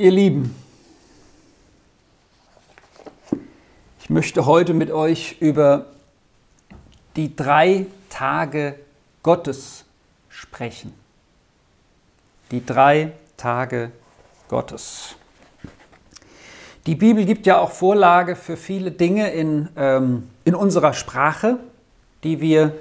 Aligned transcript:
Ihr 0.00 0.12
Lieben, 0.12 0.54
ich 3.98 4.08
möchte 4.08 4.46
heute 4.46 4.72
mit 4.72 4.92
euch 4.92 5.38
über 5.40 5.86
die 7.16 7.34
drei 7.34 7.86
Tage 8.08 8.78
Gottes 9.24 9.84
sprechen. 10.28 10.94
Die 12.52 12.64
drei 12.64 13.10
Tage 13.36 13.90
Gottes. 14.46 15.16
Die 16.86 16.94
Bibel 16.94 17.24
gibt 17.24 17.44
ja 17.46 17.58
auch 17.58 17.72
Vorlage 17.72 18.36
für 18.36 18.56
viele 18.56 18.92
Dinge 18.92 19.32
in, 19.32 19.68
ähm, 19.74 20.30
in 20.44 20.54
unserer 20.54 20.92
Sprache, 20.92 21.58
die 22.22 22.40
wir 22.40 22.72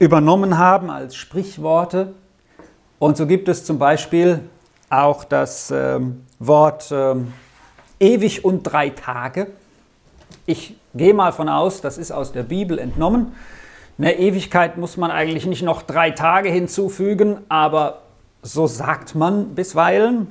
übernommen 0.00 0.58
haben 0.58 0.90
als 0.90 1.14
Sprichworte. 1.14 2.14
Und 2.98 3.16
so 3.16 3.28
gibt 3.28 3.48
es 3.48 3.64
zum 3.64 3.78
Beispiel 3.78 4.40
auch 4.90 5.22
das 5.22 5.70
ähm, 5.70 6.24
Wort 6.46 6.90
ähm, 6.92 7.32
ewig 8.00 8.44
und 8.44 8.62
drei 8.62 8.90
Tage. 8.90 9.48
Ich 10.46 10.76
gehe 10.94 11.14
mal 11.14 11.32
von 11.32 11.48
aus, 11.48 11.80
das 11.80 11.98
ist 11.98 12.12
aus 12.12 12.32
der 12.32 12.42
Bibel 12.42 12.78
entnommen. 12.78 13.34
In 13.96 14.04
der 14.04 14.18
Ewigkeit 14.18 14.76
muss 14.76 14.96
man 14.96 15.10
eigentlich 15.10 15.46
nicht 15.46 15.62
noch 15.62 15.82
drei 15.82 16.10
Tage 16.10 16.50
hinzufügen, 16.50 17.38
aber 17.48 18.02
so 18.42 18.66
sagt 18.66 19.14
man 19.14 19.54
bisweilen. 19.54 20.28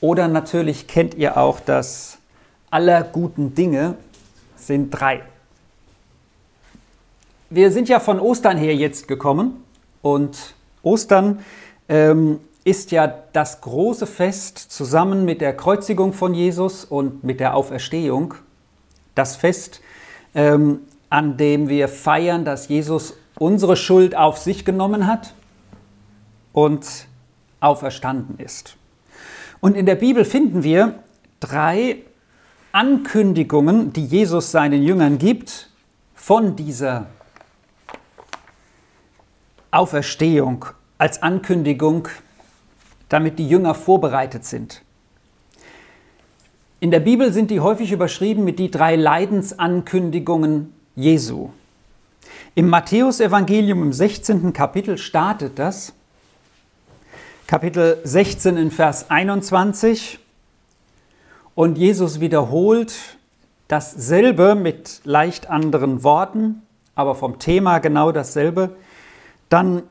Oder 0.00 0.28
natürlich 0.28 0.86
kennt 0.86 1.14
ihr 1.14 1.36
auch 1.36 1.60
das 1.60 2.18
aller 2.70 3.02
guten 3.02 3.54
Dinge 3.54 3.94
sind 4.56 4.90
drei. 4.90 5.22
Wir 7.50 7.70
sind 7.70 7.88
ja 7.88 7.98
von 7.98 8.20
Ostern 8.20 8.58
her 8.58 8.74
jetzt 8.74 9.08
gekommen 9.08 9.64
und 10.02 10.54
Ostern 10.82 11.40
ähm, 11.88 12.40
ist 12.68 12.90
ja 12.90 13.06
das 13.32 13.62
große 13.62 14.06
Fest 14.06 14.58
zusammen 14.58 15.24
mit 15.24 15.40
der 15.40 15.56
Kreuzigung 15.56 16.12
von 16.12 16.34
Jesus 16.34 16.84
und 16.84 17.24
mit 17.24 17.40
der 17.40 17.54
Auferstehung. 17.54 18.34
Das 19.14 19.36
Fest, 19.36 19.80
ähm, 20.34 20.80
an 21.08 21.38
dem 21.38 21.70
wir 21.70 21.88
feiern, 21.88 22.44
dass 22.44 22.68
Jesus 22.68 23.14
unsere 23.38 23.74
Schuld 23.74 24.14
auf 24.14 24.36
sich 24.36 24.66
genommen 24.66 25.06
hat 25.06 25.32
und 26.52 26.86
auferstanden 27.60 28.38
ist. 28.38 28.76
Und 29.60 29.74
in 29.74 29.86
der 29.86 29.94
Bibel 29.94 30.26
finden 30.26 30.62
wir 30.62 31.02
drei 31.40 32.02
Ankündigungen, 32.72 33.94
die 33.94 34.04
Jesus 34.04 34.50
seinen 34.50 34.82
Jüngern 34.82 35.16
gibt 35.16 35.70
von 36.14 36.54
dieser 36.54 37.06
Auferstehung 39.70 40.66
als 40.98 41.22
Ankündigung 41.22 42.08
damit 43.08 43.38
die 43.38 43.48
Jünger 43.48 43.74
vorbereitet 43.74 44.44
sind. 44.44 44.82
In 46.80 46.90
der 46.90 47.00
Bibel 47.00 47.32
sind 47.32 47.50
die 47.50 47.60
häufig 47.60 47.90
überschrieben 47.90 48.44
mit 48.44 48.58
die 48.58 48.70
drei 48.70 48.94
Leidensankündigungen 48.94 50.72
Jesu. 50.94 51.50
Im 52.54 52.68
Matthäusevangelium 52.68 53.82
im 53.82 53.92
16. 53.92 54.52
Kapitel 54.52 54.98
startet 54.98 55.58
das. 55.58 55.92
Kapitel 57.46 57.98
16 58.04 58.56
in 58.56 58.70
Vers 58.70 59.10
21. 59.10 60.18
Und 61.54 61.78
Jesus 61.78 62.20
wiederholt 62.20 62.94
dasselbe 63.68 64.54
mit 64.54 65.00
leicht 65.04 65.50
anderen 65.50 66.04
Worten, 66.04 66.62
aber 66.94 67.14
vom 67.14 67.38
Thema 67.38 67.78
genau 67.78 68.12
dasselbe. 68.12 68.76
Dann 69.48 69.82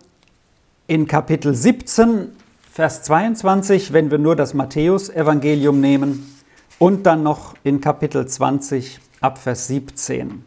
in 0.88 1.08
Kapitel 1.08 1.54
17 1.54 2.30
Vers 2.78 3.02
22, 3.02 3.92
wenn 3.92 4.12
wir 4.12 4.20
nur 4.20 4.36
das 4.36 4.54
Matthäusevangelium 4.54 5.82
nehmen, 5.82 6.32
und 6.78 7.08
dann 7.08 7.24
noch 7.24 7.56
in 7.64 7.82
Kapitel 7.82 8.28
20 8.28 9.00
ab 9.20 9.40
Vers 9.40 9.66
17. 9.66 10.46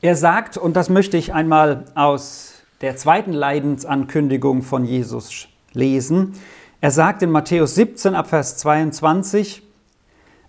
Er 0.00 0.16
sagt, 0.16 0.56
und 0.56 0.74
das 0.74 0.88
möchte 0.88 1.18
ich 1.18 1.34
einmal 1.34 1.84
aus 1.94 2.62
der 2.80 2.96
zweiten 2.96 3.34
Leidensankündigung 3.34 4.62
von 4.62 4.86
Jesus 4.86 5.48
lesen, 5.74 6.32
er 6.80 6.90
sagt 6.90 7.20
in 7.20 7.30
Matthäus 7.30 7.74
17 7.74 8.14
ab 8.14 8.30
Vers 8.30 8.56
22, 8.56 9.62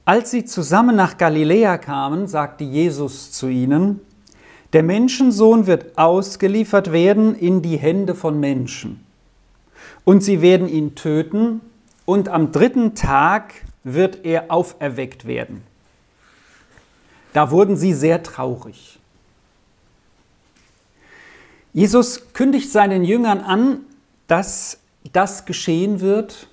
als 0.06 0.32
sie 0.32 0.46
zusammen 0.46 0.96
nach 0.96 1.18
Galiläa 1.18 1.78
kamen, 1.78 2.28
sagte 2.28 2.64
Jesus 2.64 3.34
zu 3.34 3.50
ihnen, 3.50 4.00
der 4.72 4.84
Menschensohn 4.84 5.68
wird 5.68 5.98
ausgeliefert 5.98 6.94
werden 6.94 7.36
in 7.36 7.62
die 7.62 7.76
Hände 7.76 8.16
von 8.16 8.40
Menschen 8.40 9.05
und 10.06 10.24
sie 10.24 10.42
werden 10.42 10.70
ihn 10.70 10.96
töten 10.96 11.60
und 12.06 12.30
am 12.30 12.52
dritten 12.52 12.96
Tag 12.96 13.54
wird 13.84 14.24
er 14.24 14.52
auferweckt 14.52 15.26
werden. 15.26 15.64
Da 17.34 17.52
wurden 17.52 17.76
sie 17.76 17.94
sehr 17.94 18.24
traurig. 18.24 19.00
Jesus 21.74 22.32
kündigt 22.32 22.72
seinen 22.72 23.04
Jüngern 23.04 23.42
an, 23.42 23.82
dass 24.28 24.80
das 25.12 25.46
geschehen 25.46 26.00
wird, 26.00 26.48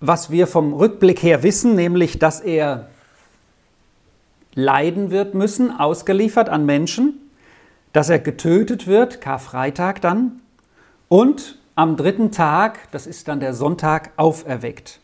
was 0.00 0.30
wir 0.30 0.46
vom 0.46 0.72
Rückblick 0.72 1.22
her 1.22 1.42
wissen, 1.42 1.74
nämlich 1.74 2.18
dass 2.18 2.40
er 2.40 2.88
leiden 4.54 5.10
wird 5.10 5.34
müssen, 5.34 5.70
ausgeliefert 5.70 6.48
an 6.48 6.64
Menschen, 6.64 7.30
dass 7.92 8.08
er 8.08 8.18
getötet 8.18 8.86
wird, 8.86 9.20
Karfreitag 9.20 10.00
dann, 10.00 10.40
und 11.08 11.58
am 11.76 11.96
dritten 11.96 12.30
Tag, 12.30 12.90
das 12.92 13.06
ist 13.06 13.28
dann 13.28 13.40
der 13.40 13.54
Sonntag, 13.54 14.12
auferweckt. 14.16 15.00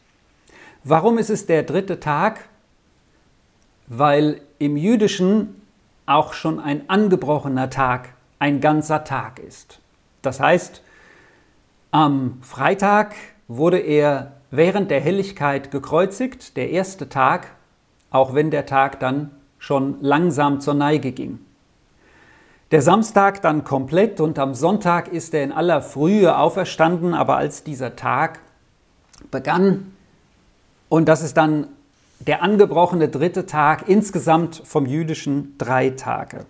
Warum 0.84 1.18
ist 1.18 1.30
es 1.30 1.46
der 1.46 1.62
dritte 1.62 2.00
Tag? 2.00 2.48
Weil 3.86 4.40
im 4.58 4.76
jüdischen 4.76 5.60
auch 6.06 6.32
schon 6.32 6.60
ein 6.60 6.88
angebrochener 6.88 7.70
Tag 7.70 8.10
ein 8.38 8.60
ganzer 8.60 9.04
Tag 9.04 9.38
ist. 9.38 9.80
Das 10.22 10.40
heißt, 10.40 10.82
am 11.90 12.38
Freitag 12.42 13.14
wurde 13.48 13.78
er 13.78 14.32
während 14.50 14.90
der 14.90 15.00
Helligkeit 15.00 15.70
gekreuzigt, 15.70 16.56
der 16.56 16.70
erste 16.70 17.08
Tag, 17.08 17.48
auch 18.10 18.34
wenn 18.34 18.50
der 18.50 18.66
Tag 18.66 19.00
dann 19.00 19.30
schon 19.58 19.98
langsam 20.00 20.60
zur 20.60 20.74
Neige 20.74 21.12
ging. 21.12 21.40
Der 22.70 22.82
Samstag 22.82 23.42
dann 23.42 23.64
komplett 23.64 24.20
und 24.20 24.38
am 24.38 24.54
Sonntag 24.54 25.08
ist 25.08 25.34
er 25.34 25.42
in 25.42 25.50
aller 25.50 25.82
Frühe 25.82 26.36
auferstanden, 26.36 27.14
aber 27.14 27.36
als 27.36 27.64
dieser 27.64 27.97
Tag 27.97 28.38
begann, 29.32 29.92
und 30.88 31.09
das 31.09 31.22
ist 31.22 31.36
dann 31.36 31.66
der 32.20 32.42
angebrochene 32.42 33.09
dritte 33.09 33.47
Tag, 33.47 33.88
insgesamt 33.88 34.62
vom 34.64 34.86
jüdischen 34.86 35.56
drei 35.59 35.91
Tage. 35.91 36.47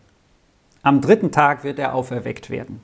Am 0.82 1.00
dritten 1.00 1.30
Tag 1.30 1.64
wird 1.64 1.78
er 1.78 1.94
auferweckt 1.94 2.50
werden. 2.50 2.82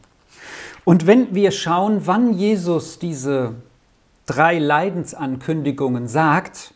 Und 0.85 1.07
wenn 1.07 1.35
wir 1.35 1.51
schauen, 1.51 2.07
wann 2.07 2.33
Jesus 2.33 2.99
diese 2.99 3.55
drei 4.25 4.59
Leidensankündigungen 4.59 6.09
sagt, 6.09 6.73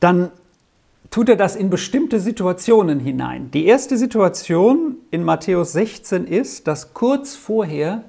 dann 0.00 0.30
tut 1.14 1.28
er 1.28 1.36
das 1.36 1.54
in 1.54 1.70
bestimmte 1.70 2.18
Situationen 2.18 2.98
hinein. 2.98 3.48
Die 3.52 3.66
erste 3.66 3.96
Situation 3.96 4.96
in 5.12 5.22
Matthäus 5.22 5.70
16 5.70 6.26
ist, 6.26 6.66
dass 6.66 6.92
kurz 6.92 7.36
vorher 7.36 8.02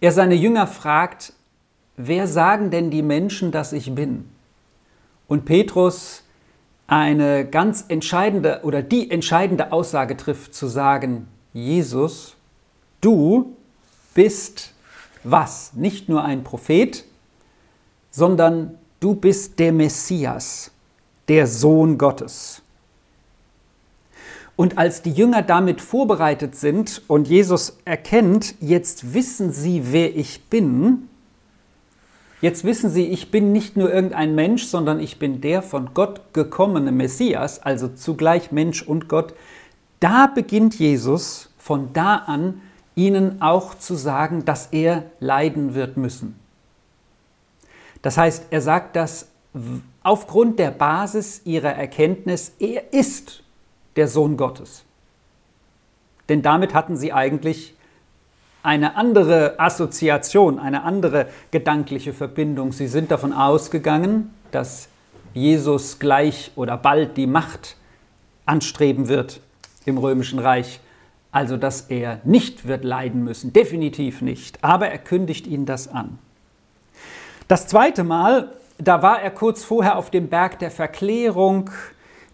er 0.00 0.12
seine 0.12 0.34
Jünger 0.34 0.66
fragt, 0.66 1.34
wer 1.98 2.26
sagen 2.26 2.70
denn 2.70 2.90
die 2.90 3.02
Menschen, 3.02 3.52
dass 3.52 3.74
ich 3.74 3.94
bin? 3.94 4.30
Und 5.26 5.44
Petrus 5.44 6.22
eine 6.86 7.44
ganz 7.44 7.84
entscheidende 7.88 8.60
oder 8.62 8.80
die 8.80 9.10
entscheidende 9.10 9.70
Aussage 9.70 10.16
trifft, 10.16 10.54
zu 10.54 10.68
sagen, 10.68 11.28
Jesus, 11.52 12.34
du 13.02 13.58
bist 14.14 14.72
was? 15.22 15.74
Nicht 15.74 16.08
nur 16.08 16.24
ein 16.24 16.44
Prophet, 16.44 17.04
sondern 18.10 18.78
du 19.00 19.14
bist 19.14 19.58
der 19.58 19.74
Messias 19.74 20.70
der 21.28 21.46
Sohn 21.46 21.98
Gottes. 21.98 22.62
Und 24.56 24.76
als 24.76 25.02
die 25.02 25.12
Jünger 25.12 25.42
damit 25.42 25.80
vorbereitet 25.80 26.56
sind 26.56 27.02
und 27.06 27.28
Jesus 27.28 27.78
erkennt, 27.84 28.56
jetzt 28.60 29.14
wissen 29.14 29.52
sie, 29.52 29.92
wer 29.92 30.16
ich 30.16 30.46
bin, 30.46 31.08
jetzt 32.40 32.64
wissen 32.64 32.90
sie, 32.90 33.06
ich 33.06 33.30
bin 33.30 33.52
nicht 33.52 33.76
nur 33.76 33.92
irgendein 33.92 34.34
Mensch, 34.34 34.64
sondern 34.64 34.98
ich 34.98 35.20
bin 35.20 35.40
der 35.40 35.62
von 35.62 35.94
Gott 35.94 36.32
gekommene 36.32 36.90
Messias, 36.90 37.60
also 37.60 37.86
zugleich 37.86 38.50
Mensch 38.50 38.82
und 38.82 39.08
Gott, 39.08 39.32
da 40.00 40.26
beginnt 40.26 40.76
Jesus 40.76 41.50
von 41.56 41.92
da 41.92 42.16
an 42.16 42.60
ihnen 42.96 43.40
auch 43.40 43.76
zu 43.76 43.94
sagen, 43.94 44.44
dass 44.44 44.66
er 44.72 45.04
leiden 45.20 45.74
wird 45.74 45.96
müssen. 45.96 46.34
Das 48.02 48.18
heißt, 48.18 48.46
er 48.50 48.60
sagt 48.60 48.96
das 48.96 49.28
aufgrund 50.02 50.58
der 50.58 50.70
Basis 50.70 51.42
ihrer 51.44 51.72
Erkenntnis, 51.72 52.52
er 52.58 52.92
ist 52.92 53.42
der 53.96 54.08
Sohn 54.08 54.36
Gottes. 54.36 54.84
Denn 56.28 56.42
damit 56.42 56.74
hatten 56.74 56.96
sie 56.96 57.12
eigentlich 57.12 57.74
eine 58.62 58.96
andere 58.96 59.58
Assoziation, 59.58 60.58
eine 60.58 60.82
andere 60.82 61.28
gedankliche 61.50 62.12
Verbindung. 62.12 62.72
Sie 62.72 62.86
sind 62.86 63.10
davon 63.10 63.32
ausgegangen, 63.32 64.34
dass 64.50 64.88
Jesus 65.32 65.98
gleich 65.98 66.52
oder 66.56 66.76
bald 66.76 67.16
die 67.16 67.26
Macht 67.26 67.76
anstreben 68.46 69.08
wird 69.08 69.40
im 69.84 69.98
römischen 69.98 70.38
Reich. 70.38 70.80
Also 71.30 71.56
dass 71.56 71.82
er 71.82 72.20
nicht 72.24 72.66
wird 72.66 72.84
leiden 72.84 73.22
müssen, 73.22 73.52
definitiv 73.52 74.22
nicht. 74.22 74.62
Aber 74.64 74.88
er 74.88 74.98
kündigt 74.98 75.46
ihnen 75.46 75.66
das 75.66 75.88
an. 75.88 76.18
Das 77.48 77.66
zweite 77.66 78.04
Mal, 78.04 78.52
da 78.78 79.02
war 79.02 79.20
er 79.20 79.30
kurz 79.30 79.64
vorher 79.64 79.98
auf 79.98 80.10
dem 80.10 80.28
Berg 80.28 80.58
der 80.60 80.70
Verklärung. 80.70 81.70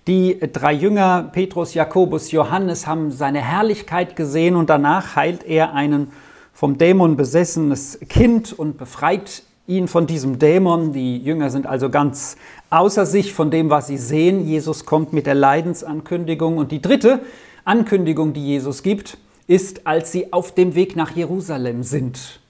Die 0.07 0.39
drei 0.39 0.75
Jünger, 0.75 1.31
Petrus, 1.33 1.73
Jakobus, 1.73 2.31
Johannes, 2.31 2.87
haben 2.87 3.11
seine 3.11 3.41
Herrlichkeit 3.41 4.17
gesehen 4.17 4.55
und 4.55 4.69
danach 4.69 5.17
heilt 5.17 5.45
er 5.45 5.73
einen 5.73 6.13
vom 6.53 6.77
Dämon 6.77 7.17
besessenes 7.17 7.99
Kind 8.09 8.53
und 8.53 8.77
befreit 8.77 9.43
ihn 9.67 9.89
von 9.89 10.07
diesem 10.07 10.39
Dämon. 10.39 10.93
Die 10.93 11.17
Jünger 11.17 11.49
sind 11.49 11.67
also 11.67 11.89
ganz 11.89 12.37
außer 12.69 13.07
sich 13.07 13.33
von 13.33 13.51
dem, 13.51 13.71
was 13.71 13.87
sie 13.87 13.97
sehen. 13.97 14.47
Jesus 14.47 14.85
kommt 14.85 15.15
mit 15.15 15.27
der 15.27 15.35
Leidensankündigung. 15.35 16.59
Und 16.59 16.71
die 16.71 16.83
dritte 16.83 17.21
Ankündigung, 17.65 18.35
die 18.35 18.45
Jesus 18.45 18.83
gibt, 18.83 19.17
ist, 19.47 19.87
als 19.87 20.13
sie 20.13 20.33
auf 20.35 20.53
dem 20.53 20.75
Weg 20.75 20.97
nach 20.97 21.17
Jerusalem 21.17 21.83
sind. 21.83 22.41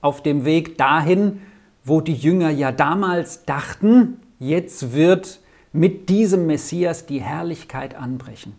Auf 0.00 0.22
dem 0.22 0.46
Weg 0.46 0.78
dahin, 0.78 1.42
wo 1.86 2.00
die 2.00 2.14
Jünger 2.14 2.50
ja 2.50 2.72
damals 2.72 3.44
dachten, 3.44 4.20
jetzt 4.40 4.92
wird 4.92 5.38
mit 5.72 6.08
diesem 6.08 6.46
Messias 6.46 7.06
die 7.06 7.22
Herrlichkeit 7.22 7.94
anbrechen. 7.94 8.54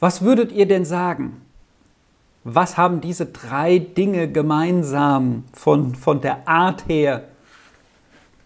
Was 0.00 0.22
würdet 0.22 0.50
ihr 0.50 0.66
denn 0.66 0.86
sagen? 0.86 1.42
Was 2.42 2.78
haben 2.78 3.02
diese 3.02 3.26
drei 3.26 3.78
Dinge 3.78 4.32
gemeinsam 4.32 5.44
von, 5.52 5.94
von 5.94 6.22
der 6.22 6.48
Art 6.48 6.88
her, 6.88 7.24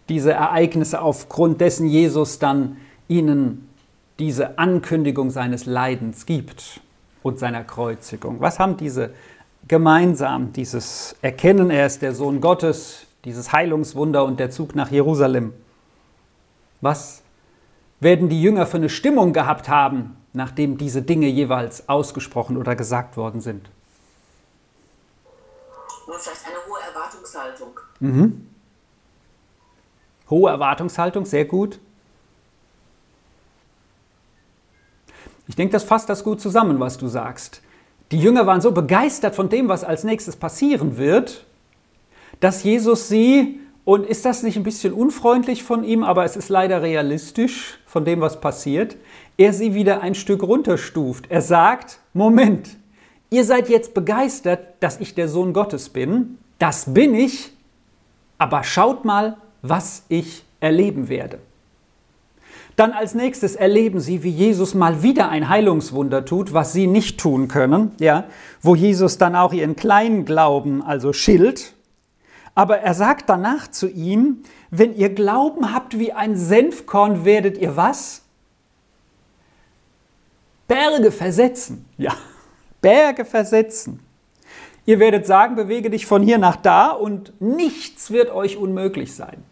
diese 0.09 0.33
Ereignisse, 0.33 1.01
aufgrund 1.01 1.61
dessen 1.61 1.87
Jesus 1.87 2.39
dann 2.39 2.75
ihnen 3.07 3.69
diese 4.19 4.59
Ankündigung 4.59 5.29
seines 5.29 5.65
Leidens 5.65 6.25
gibt 6.25 6.81
und 7.23 7.39
seiner 7.39 7.63
Kreuzigung? 7.63 8.41
Was 8.41 8.59
haben 8.59 8.75
diese 8.75 9.13
gemeinsam, 9.67 10.51
dieses 10.51 11.15
Erkennen, 11.21 11.69
er 11.69 11.85
ist 11.85 12.01
der 12.01 12.13
Sohn 12.13 12.41
Gottes, 12.41 13.07
dieses 13.25 13.51
Heilungswunder 13.51 14.25
und 14.25 14.39
der 14.39 14.51
Zug 14.51 14.75
nach 14.75 14.91
Jerusalem? 14.91 15.53
Was 16.81 17.21
werden 17.99 18.29
die 18.29 18.41
Jünger 18.41 18.65
für 18.65 18.77
eine 18.77 18.89
Stimmung 18.89 19.33
gehabt 19.33 19.69
haben, 19.69 20.17
nachdem 20.33 20.77
diese 20.77 21.01
Dinge 21.01 21.27
jeweils 21.27 21.87
ausgesprochen 21.87 22.57
oder 22.57 22.75
gesagt 22.75 23.17
worden 23.17 23.41
sind? 23.41 23.69
Nur 26.07 26.17
vielleicht 26.17 26.45
eine 26.45 26.55
hohe 26.67 26.79
Erwartungshaltung. 26.87 27.79
Mhm. 27.99 28.47
Hohe 30.29 30.49
Erwartungshaltung, 30.49 31.25
sehr 31.25 31.45
gut. 31.45 31.79
Ich 35.47 35.55
denke, 35.55 35.73
das 35.73 35.83
fasst 35.83 36.09
das 36.09 36.23
gut 36.23 36.39
zusammen, 36.39 36.79
was 36.79 36.97
du 36.97 37.07
sagst. 37.07 37.61
Die 38.11 38.19
Jünger 38.19 38.47
waren 38.47 38.61
so 38.61 38.71
begeistert 38.71 39.35
von 39.35 39.49
dem, 39.49 39.67
was 39.67 39.83
als 39.83 40.03
nächstes 40.03 40.35
passieren 40.35 40.97
wird, 40.97 41.45
dass 42.41 42.63
Jesus 42.63 43.07
sie, 43.07 43.59
und 43.83 44.05
ist 44.05 44.25
das 44.25 44.43
nicht 44.43 44.57
ein 44.57 44.63
bisschen 44.63 44.93
unfreundlich 44.93 45.63
von 45.63 45.83
ihm, 45.83 46.03
aber 46.03 46.23
es 46.23 46.35
ist 46.35 46.49
leider 46.49 46.81
realistisch 46.81 47.79
von 47.85 48.05
dem, 48.05 48.21
was 48.21 48.39
passiert, 48.39 48.97
er 49.37 49.53
sie 49.53 49.73
wieder 49.73 50.01
ein 50.01 50.13
Stück 50.13 50.43
runterstuft. 50.43 51.25
Er 51.29 51.41
sagt, 51.41 51.99
Moment, 52.13 52.69
ihr 53.31 53.43
seid 53.43 53.69
jetzt 53.69 53.93
begeistert, 53.93 54.59
dass 54.81 54.99
ich 54.99 55.15
der 55.15 55.27
Sohn 55.27 55.53
Gottes 55.53 55.89
bin, 55.89 56.37
das 56.59 56.93
bin 56.93 57.15
ich, 57.15 57.53
aber 58.37 58.63
schaut 58.63 59.03
mal, 59.03 59.37
was 59.61 60.03
ich 60.09 60.43
erleben 60.59 61.09
werde. 61.09 61.39
Dann 62.75 62.91
als 62.91 63.13
nächstes 63.15 63.55
erleben 63.55 63.99
sie, 63.99 64.23
wie 64.23 64.29
Jesus 64.29 64.73
mal 64.73 65.03
wieder 65.03 65.29
ein 65.29 65.49
Heilungswunder 65.49 66.25
tut, 66.25 66.53
was 66.53 66.71
sie 66.71 66.87
nicht 66.87 67.19
tun 67.19 67.47
können, 67.47 67.91
ja, 67.99 68.25
wo 68.61 68.75
Jesus 68.75 69.17
dann 69.17 69.35
auch 69.35 69.53
ihren 69.53 69.75
kleinen 69.75 70.25
Glauben 70.25 70.81
also 70.81 71.13
schilt. 71.13 71.73
Aber 72.53 72.79
er 72.79 72.93
sagt 72.93 73.29
danach 73.29 73.69
zu 73.69 73.87
ihm, 73.87 74.43
wenn 74.69 74.95
ihr 74.95 75.09
Glauben 75.09 75.73
habt 75.73 75.97
wie 75.97 76.13
ein 76.13 76.35
Senfkorn, 76.35 77.25
werdet 77.25 77.57
ihr 77.57 77.75
was? 77.75 78.23
Berge 80.67 81.11
versetzen. 81.11 81.85
Ja, 81.97 82.13
Berge 82.81 83.25
versetzen. 83.25 83.99
Ihr 84.85 84.99
werdet 84.99 85.25
sagen, 85.25 85.55
bewege 85.55 85.89
dich 85.89 86.05
von 86.05 86.23
hier 86.23 86.37
nach 86.37 86.55
da 86.55 86.89
und 86.89 87.33
nichts 87.39 88.11
wird 88.11 88.31
euch 88.31 88.57
unmöglich 88.57 89.13
sein. 89.13 89.43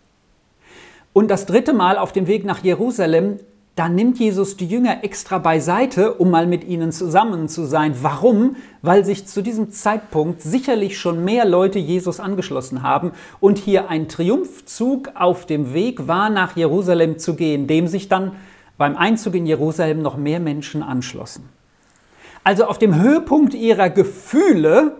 Und 1.13 1.29
das 1.29 1.45
dritte 1.45 1.73
Mal 1.73 1.97
auf 1.97 2.13
dem 2.13 2.27
Weg 2.27 2.45
nach 2.45 2.63
Jerusalem, 2.63 3.39
da 3.79 3.87
nimmt 3.87 4.19
Jesus 4.19 4.57
die 4.57 4.67
Jünger 4.67 5.05
extra 5.05 5.37
beiseite, 5.37 6.15
um 6.15 6.29
mal 6.29 6.47
mit 6.47 6.65
ihnen 6.65 6.91
zusammen 6.91 7.47
zu 7.47 7.63
sein. 7.63 7.95
Warum? 8.01 8.57
Weil 8.81 9.05
sich 9.05 9.25
zu 9.25 9.41
diesem 9.41 9.71
Zeitpunkt 9.71 10.41
sicherlich 10.41 10.99
schon 10.99 11.23
mehr 11.23 11.45
Leute 11.45 11.79
Jesus 11.79 12.19
angeschlossen 12.19 12.83
haben 12.83 13.13
und 13.39 13.57
hier 13.57 13.89
ein 13.89 14.09
Triumphzug 14.09 15.11
auf 15.15 15.45
dem 15.45 15.73
Weg 15.73 16.09
war, 16.09 16.29
nach 16.29 16.57
Jerusalem 16.57 17.19
zu 17.19 17.35
gehen, 17.35 17.67
dem 17.67 17.87
sich 17.87 18.09
dann 18.09 18.33
beim 18.77 18.97
Einzug 18.97 19.35
in 19.35 19.45
Jerusalem 19.45 20.01
noch 20.01 20.17
mehr 20.17 20.41
Menschen 20.41 20.83
anschlossen. 20.83 21.47
Also 22.43 22.65
auf 22.65 22.79
dem 22.79 23.01
Höhepunkt 23.01 23.53
ihrer 23.53 23.89
Gefühle, 23.89 24.97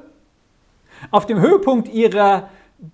auf 1.11 1.25
dem 1.25 1.41
Höhepunkt 1.41 1.89
ihrer 1.89 2.47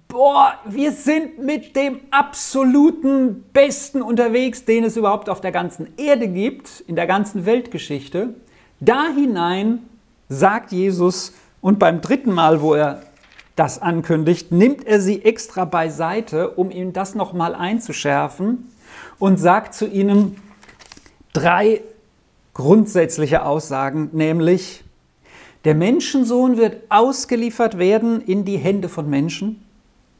boah, 0.08 0.54
wir 0.66 0.92
sind 0.92 1.40
mit 1.40 1.76
dem 1.76 2.00
absoluten 2.12 3.44
Besten 3.54 4.02
unterwegs, 4.02 4.66
den 4.66 4.84
es 4.84 4.98
überhaupt 4.98 5.30
auf 5.30 5.42
der 5.42 5.52
ganzen 5.52 5.88
Erde 5.98 6.28
gibt, 6.28 6.82
in 6.88 6.96
der 6.96 7.08
ganzen 7.08 7.46
Weltgeschichte. 7.46 8.34
Da 8.80 9.08
hinein 9.16 9.80
sagt 10.30 10.72
Jesus, 10.72 11.34
und 11.62 11.80
beim 11.80 12.02
dritten 12.02 12.32
Mal, 12.32 12.62
wo 12.62 12.76
er 12.76 13.02
das 13.56 13.82
ankündigt, 13.82 14.52
nimmt 14.52 14.86
er 14.86 15.00
sie 15.00 15.24
extra 15.24 15.66
beiseite, 15.66 16.52
um 16.52 16.72
ihnen 16.72 16.94
das 16.94 17.16
nochmal 17.16 17.56
einzuschärfen 17.56 18.70
und 19.18 19.38
sagt 19.38 19.74
zu 19.74 19.88
ihnen 19.88 20.36
drei 21.34 21.82
grundsätzliche 22.54 23.44
Aussagen, 23.44 24.10
nämlich, 24.14 24.84
der 25.64 25.74
Menschensohn 25.74 26.58
wird 26.58 26.84
ausgeliefert 26.90 27.80
werden 27.80 28.22
in 28.22 28.46
die 28.46 28.58
Hände 28.58 28.88
von 28.88 29.10
Menschen. 29.10 29.65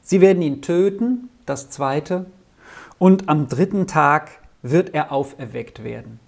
Sie 0.06 0.22
werden 0.22 0.44
ihn 0.44 0.62
töten, 0.62 1.30
das 1.48 1.72
zweite, 1.72 2.28
und 3.00 3.28
am 3.28 3.50
dritten 3.50 3.88
Tag 3.88 4.30
wird 4.62 4.94
er 4.94 5.12
auferweckt 5.12 5.84
werden. 5.84 6.20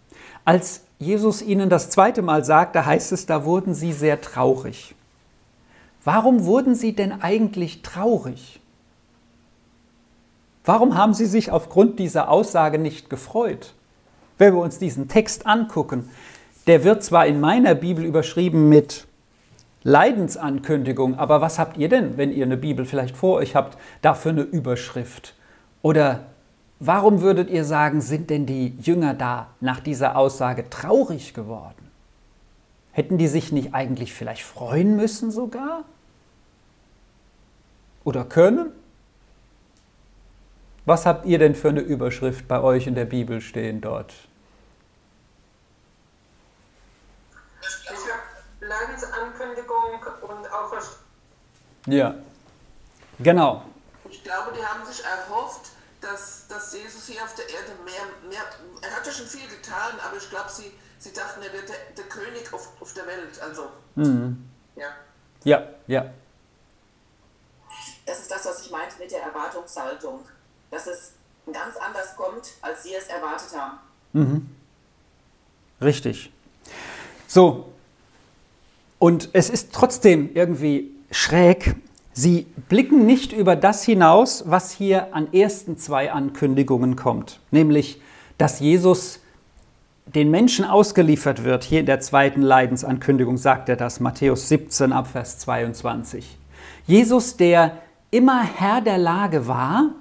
Als 0.46 0.81
Jesus 0.98 1.43
ihnen 1.43 1.69
das 1.69 1.91
zweite 1.91 2.24
Mal 2.24 2.43
sagte, 2.43 2.88
heißt 2.88 3.12
es, 3.12 3.27
da 3.27 3.46
wurden 3.46 3.75
sie 3.75 3.93
sehr 3.93 4.19
traurig. 4.19 4.96
Warum 6.03 6.46
wurden 6.46 6.74
sie 6.74 6.93
denn 6.93 7.22
eigentlich 7.22 7.84
traurig? 7.84 8.60
Warum 10.65 10.98
haben 10.98 11.13
sie 11.13 11.27
sich 11.27 11.51
aufgrund 11.51 12.00
dieser 12.00 12.29
Aussage 12.29 12.79
nicht 12.79 13.12
gefreut? 13.12 13.75
Wenn 14.39 14.55
wir 14.55 14.62
uns 14.62 14.79
diesen 14.79 15.07
Text 15.07 15.46
angucken, 15.46 16.10
der 16.65 16.84
wird 16.84 17.03
zwar 17.03 17.27
in 17.27 17.39
meiner 17.39 17.75
Bibel 17.75 18.03
überschrieben 18.03 18.69
mit 18.69 19.07
Leidensankündigung. 19.88 21.17
Aber 21.17 21.39
was 21.39 21.58
habt 21.58 21.77
ihr 21.77 21.88
denn, 21.88 22.17
wenn 22.17 22.34
ihr 22.34 22.46
eine 22.46 22.58
Bibel 22.58 22.86
vielleicht 22.86 23.15
vor 23.15 23.38
euch 23.38 23.56
habt, 23.56 23.77
dafür 24.01 24.32
eine 24.32 24.41
Überschrift? 24.41 25.34
Oder 25.82 26.25
warum 26.79 27.22
würdet 27.22 27.50
ihr 27.50 27.63
sagen, 27.63 28.01
sind 28.01 28.29
denn 28.29 28.46
die 28.46 28.75
Jünger 28.82 29.13
da 29.13 29.48
nach 29.62 29.79
dieser 29.79 30.17
Aussage 30.17 30.70
traurig 30.70 31.34
geworden? 31.34 31.89
Hätten 32.91 33.17
die 33.17 33.29
sich 33.29 33.53
nicht 33.53 33.74
eigentlich 33.74 34.13
vielleicht 34.13 34.44
freuen 34.44 34.98
müssen 34.98 35.32
sogar? 35.32 35.86
Oder 38.03 38.25
können? 38.25 38.72
Was 40.84 41.06
habt 41.06 41.25
ihr 41.25 41.39
denn 41.39 41.56
für 41.56 41.70
eine 41.70 41.82
Überschrift 41.82 42.50
bei 42.50 42.60
euch 42.60 42.88
in 42.88 42.96
der 42.96 43.06
Bibel 43.06 43.39
stehen 43.39 43.79
dort? 43.79 44.13
Ja, 51.88 52.15
genau. 53.20 53.63
Ich 54.10 54.24
glaube, 54.24 54.53
die 54.58 54.63
haben 54.63 54.86
sich 54.86 55.03
erhofft, 55.03 55.72
dass, 56.01 56.46
dass 56.48 56.74
Jesus 56.74 57.08
hier 57.08 57.24
auf 57.24 57.34
der 57.36 57.50
Erde 57.50 57.72
mehr, 57.84 58.29
mehr, 58.29 58.44
er 58.82 58.96
hat 58.96 59.06
ja 59.06 59.12
schon 59.12 59.25
viel 59.25 59.48
getan, 59.48 59.94
aber 60.06 60.17
ich 60.17 60.29
glaube, 60.29 60.50
sie, 60.50 60.72
sie 61.00 61.13
dachten, 61.13 61.41
er 61.41 61.51
wird 61.53 61.70
der, 61.70 61.75
der 61.98 62.06
König 62.06 62.53
auf, 62.53 62.70
auf 62.79 62.94
der 62.94 63.08
Welt. 63.08 63.39
Also, 63.41 63.70
mhm. 63.96 64.50
ja. 64.75 64.88
Ja, 65.44 65.67
ja. 65.88 66.12
Das 68.06 68.20
ist 68.20 68.32
das, 68.32 68.46
was 68.46 68.65
ich 68.65 68.72
meinte 68.72 68.98
mit 69.00 69.12
der 69.12 69.24
Erwartungshaltung. 69.24 70.20
Dass 70.70 70.88
es 70.88 71.13
ganz 71.51 71.77
anders 71.77 72.15
kommt, 72.17 72.51
als 72.62 72.84
sie 72.84 72.94
es 72.94 73.08
erwartet 73.08 73.58
haben. 73.58 73.79
Mhm. 74.13 74.56
Richtig. 75.82 76.32
So, 77.27 77.74
Und 79.00 79.29
es 79.34 79.50
ist 79.50 79.74
trotzdem 79.74 80.34
irgendwie 80.34 80.97
schräg. 81.12 81.76
Sie 82.14 82.48
blicken 82.70 83.06
nicht 83.06 83.32
über 83.32 83.56
das 83.56 83.84
hinaus, 83.84 84.44
was 84.48 84.72
hier 84.72 85.14
an 85.14 85.32
ersten 85.34 85.78
zwei 85.78 86.12
Ankündigungen 86.12 86.96
kommt, 86.96 87.40
nämlich, 87.52 88.02
dass 88.38 88.60
Jesus 88.60 89.20
den 90.06 90.32
Menschen 90.32 90.66
ausgeliefert 90.66 91.44
wird. 91.44 91.64
Hier 91.64 91.82
in 91.82 91.86
der 91.86 92.00
zweiten 92.00 92.42
Leidensankündigung 92.42 93.38
sagt 93.38 93.70
er 93.70 93.76
das, 93.76 94.00
Matthäus 94.00 94.48
17 94.50 94.94
ab 94.94 95.08
Vers 95.08 95.40
22. 95.40 96.38
Jesus, 96.86 97.38
der 97.38 97.78
immer 98.10 98.42
Herr 98.42 98.82
der 98.82 98.98
Lage 98.98 99.48
war, 99.48 99.92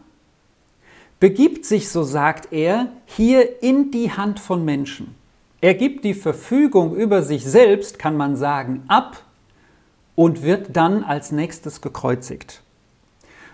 begibt 1.18 1.64
sich, 1.64 1.88
so 1.88 2.02
sagt 2.02 2.52
er, 2.52 2.88
hier 3.06 3.62
in 3.62 3.90
die 3.90 4.12
Hand 4.12 4.38
von 4.38 4.64
Menschen. 4.64 5.14
Er 5.60 5.74
gibt 5.74 6.04
die 6.04 6.14
Verfügung 6.14 6.94
über 6.94 7.22
sich 7.22 7.44
selbst, 7.44 7.98
kann 7.98 8.16
man 8.16 8.36
sagen, 8.36 8.84
ab 8.88 9.22
und 10.16 10.42
wird 10.42 10.74
dann 10.76 11.04
als 11.04 11.30
nächstes 11.30 11.80
gekreuzigt. 11.80 12.62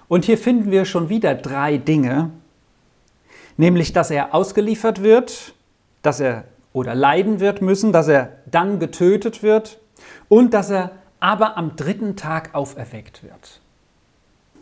Und 0.09 0.25
hier 0.25 0.39
finden 0.39 0.71
wir 0.71 0.87
schon 0.87 1.11
wieder 1.11 1.35
drei 1.35 1.77
Dinge, 1.77 2.31
nämlich 3.59 3.93
dass 3.93 4.11
er 4.11 4.35
ausgeliefert 4.35 5.03
wird, 5.03 5.55
dass 6.01 6.21
er 6.21 6.45
oder 6.73 6.95
leiden 6.95 7.41
wird 7.41 7.61
müssen, 7.61 7.93
dass 7.93 8.09
er 8.09 8.39
dann 8.47 8.79
getötet 8.79 9.43
wird 9.43 9.79
und 10.29 10.55
dass 10.55 10.71
er 10.71 10.93
aber 11.21 11.57
am 11.57 11.77
dritten 11.77 12.17
Tag 12.17 12.55
auferweckt 12.55 13.23
wird. 13.23 13.61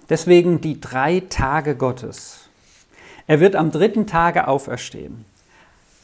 Deswegen 0.08 0.60
die 0.60 0.80
drei 0.80 1.22
Tage 1.28 1.76
Gottes. 1.76 2.48
Er 3.26 3.38
wird 3.38 3.54
am 3.54 3.70
dritten 3.70 4.06
Tage 4.06 4.48
auferstehen. 4.48 5.24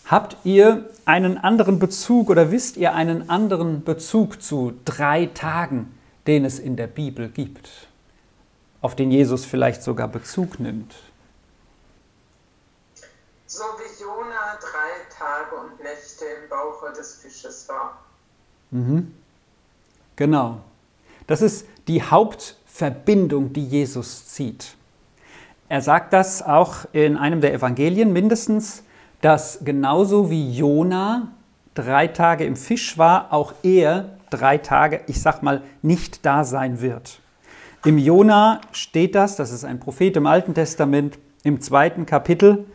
Habt 0.06 0.36
ihr 0.44 0.88
einen 1.04 1.36
anderen 1.36 1.80
Bezug 1.80 2.30
oder 2.30 2.52
wisst 2.52 2.76
ihr 2.76 2.94
einen 2.94 3.28
anderen 3.28 3.82
Bezug 3.82 4.40
zu 4.40 4.74
drei 4.84 5.26
Tagen, 5.26 5.92
den 6.28 6.44
es 6.44 6.60
in 6.60 6.76
der 6.76 6.86
Bibel 6.86 7.28
gibt, 7.28 7.68
auf 8.82 8.94
den 8.94 9.10
Jesus 9.10 9.44
vielleicht 9.44 9.82
sogar 9.82 10.06
Bezug 10.06 10.60
nimmt? 10.60 10.94
So 13.48 13.64
wie 13.64 14.02
Jona 14.02 14.56
drei 14.60 15.16
Tage 15.18 15.56
und 15.56 15.82
Nächte 15.82 16.24
im 16.24 16.48
Bauche 16.48 16.92
des 16.92 17.16
Fisches 17.16 17.68
war. 17.68 17.98
Mhm. 18.70 19.12
Genau. 20.14 20.60
Das 21.26 21.42
ist 21.42 21.66
die 21.88 22.02
Hauptverbindung, 22.02 23.52
die 23.52 23.64
Jesus 23.64 24.28
zieht. 24.28 24.76
Er 25.68 25.82
sagt 25.82 26.12
das 26.12 26.42
auch 26.44 26.84
in 26.92 27.16
einem 27.16 27.40
der 27.40 27.52
Evangelien 27.52 28.12
mindestens 28.12 28.84
dass 29.26 29.58
genauso 29.64 30.30
wie 30.30 30.52
Jona 30.52 31.32
drei 31.74 32.06
Tage 32.06 32.44
im 32.44 32.54
Fisch 32.54 32.96
war, 32.96 33.32
auch 33.32 33.54
er 33.64 34.10
drei 34.30 34.56
Tage, 34.56 35.00
ich 35.08 35.20
sag 35.20 35.42
mal, 35.42 35.62
nicht 35.82 36.24
da 36.24 36.44
sein 36.44 36.80
wird. 36.80 37.18
Im 37.84 37.98
Jona 37.98 38.60
steht 38.70 39.16
das, 39.16 39.34
das 39.34 39.50
ist 39.50 39.64
ein 39.64 39.80
Prophet 39.80 40.16
im 40.16 40.28
Alten 40.28 40.54
Testament, 40.54 41.18
im 41.42 41.60
zweiten 41.60 42.06
Kapitel, 42.06 42.66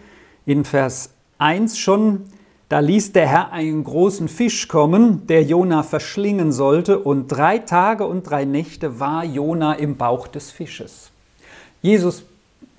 in 0.45 0.65
Vers 0.65 1.11
1 1.37 1.77
schon, 1.77 2.25
da 2.67 2.79
ließ 2.79 3.13
der 3.13 3.29
Herr 3.29 3.53
einen 3.53 3.85
großen 3.85 4.27
Fisch 4.27 4.67
kommen, 4.67 5.25
der 5.27 5.43
Jona 5.43 5.83
verschlingen 5.83 6.51
sollte, 6.51 6.99
und 6.99 7.29
drei 7.29 7.59
Tage 7.59 8.05
und 8.05 8.23
drei 8.23 8.43
Nächte 8.43 8.99
war 8.99 9.23
Jona 9.23 9.75
im 9.75 9.95
Bauch 9.95 10.27
des 10.27 10.51
Fisches. 10.51 11.11
Jesus 11.81 12.25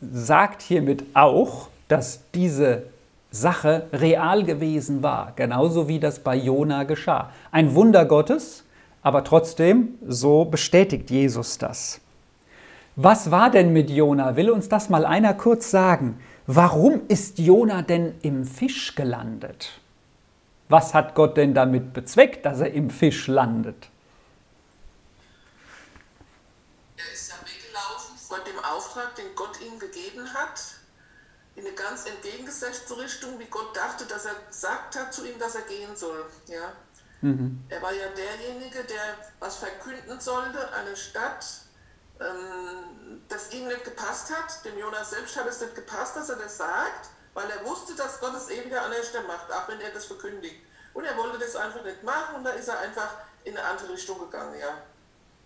sagt 0.02 0.61
hiermit 0.61 1.05
auch, 1.14 1.69
dass 1.88 2.21
diese 2.35 2.92
Sache 3.33 3.89
real 3.95 4.45
gewesen 4.45 5.03
war, 5.03 5.33
genauso 5.35 5.89
wie 5.89 5.99
das 5.99 6.21
bei 6.21 6.37
Jona 6.37 6.85
geschah. 6.85 7.33
Ein 7.51 7.75
Wunder 7.75 8.05
Gottes, 8.05 8.65
aber 9.03 9.25
trotzdem, 9.25 9.95
so 10.07 10.45
bestätigt 10.45 11.11
Jesus 11.11 11.57
das. 11.57 12.01
Was 12.95 13.31
war 13.31 13.51
denn 13.51 13.73
mit 13.73 13.89
Jona? 13.89 14.37
Will 14.37 14.51
uns 14.51 14.69
das 14.69 14.91
mal 14.91 15.07
einer 15.07 15.33
kurz 15.33 15.71
sagen? 15.71 16.21
Warum 16.47 17.01
ist 17.09 17.39
Jona 17.39 17.81
denn 17.81 18.15
im 18.21 18.45
Fisch 18.45 18.95
gelandet? 18.95 19.81
Was 20.69 20.93
hat 20.93 21.15
Gott 21.15 21.39
denn 21.39 21.55
damit 21.55 21.95
bezweckt, 21.95 22.45
dass 22.45 22.61
er 22.61 22.73
im 22.73 22.91
Fisch 22.91 23.29
landet? 23.29 23.89
Er 26.99 27.12
ist 27.15 27.31
ja 27.31 27.37
weggelaufen 27.47 28.17
von 28.19 28.39
dem 28.47 28.62
Auftrag, 28.62 29.15
den 29.17 29.35
Gott 29.35 29.59
ihm 29.62 29.79
gegeben 29.79 30.29
hat 30.35 30.82
in 31.54 31.66
eine 31.66 31.75
ganz 31.75 32.06
entgegengesetzte 32.06 32.97
Richtung, 32.97 33.38
wie 33.38 33.47
Gott 33.47 33.76
dachte, 33.76 34.06
dass 34.06 34.25
er 34.25 34.35
gesagt 34.49 34.97
hat 34.97 35.12
zu 35.12 35.25
ihm, 35.26 35.38
dass 35.38 35.54
er 35.54 35.62
gehen 35.62 35.94
soll. 35.94 36.25
Ja? 36.47 36.73
Mhm. 37.21 37.62
Er 37.68 37.82
war 37.82 37.92
ja 37.92 38.09
derjenige, 38.09 38.85
der 38.85 39.16
was 39.38 39.56
verkünden 39.56 40.18
sollte, 40.21 40.73
eine 40.73 40.97
Stadt, 40.97 41.44
ähm, 42.21 43.23
das 43.28 43.52
ihm 43.52 43.66
nicht 43.68 43.85
gepasst 43.85 44.35
hat. 44.35 44.64
Dem 44.64 44.78
Jonas 44.78 45.11
selbst 45.11 45.37
hat 45.37 45.47
es 45.47 45.61
nicht 45.61 45.75
gepasst, 45.75 46.16
dass 46.16 46.30
er 46.30 46.37
das 46.37 46.56
sagt, 46.56 47.11
weil 47.35 47.49
er 47.50 47.64
wusste, 47.64 47.94
dass 47.94 48.21
Gott 48.21 48.35
es 48.35 48.49
ewiger 48.49 48.82
Anrechter 48.82 49.23
macht, 49.23 49.52
auch 49.52 49.68
wenn 49.68 49.80
er 49.80 49.90
das 49.90 50.06
verkündigt. 50.06 50.56
Und 50.94 51.04
er 51.04 51.16
wollte 51.16 51.38
das 51.38 51.56
einfach 51.56 51.85
nicht 51.85 52.02
machen 52.02 52.37
und 52.37 52.44
da 52.44 52.50
ist 52.50 52.68
er 52.68 52.78
einfach 52.80 53.14
in 53.44 53.56
eine 53.56 53.66
andere 53.66 53.92
Richtung 53.92 54.18
gegangen. 54.18 54.59
Ja. 54.59 54.82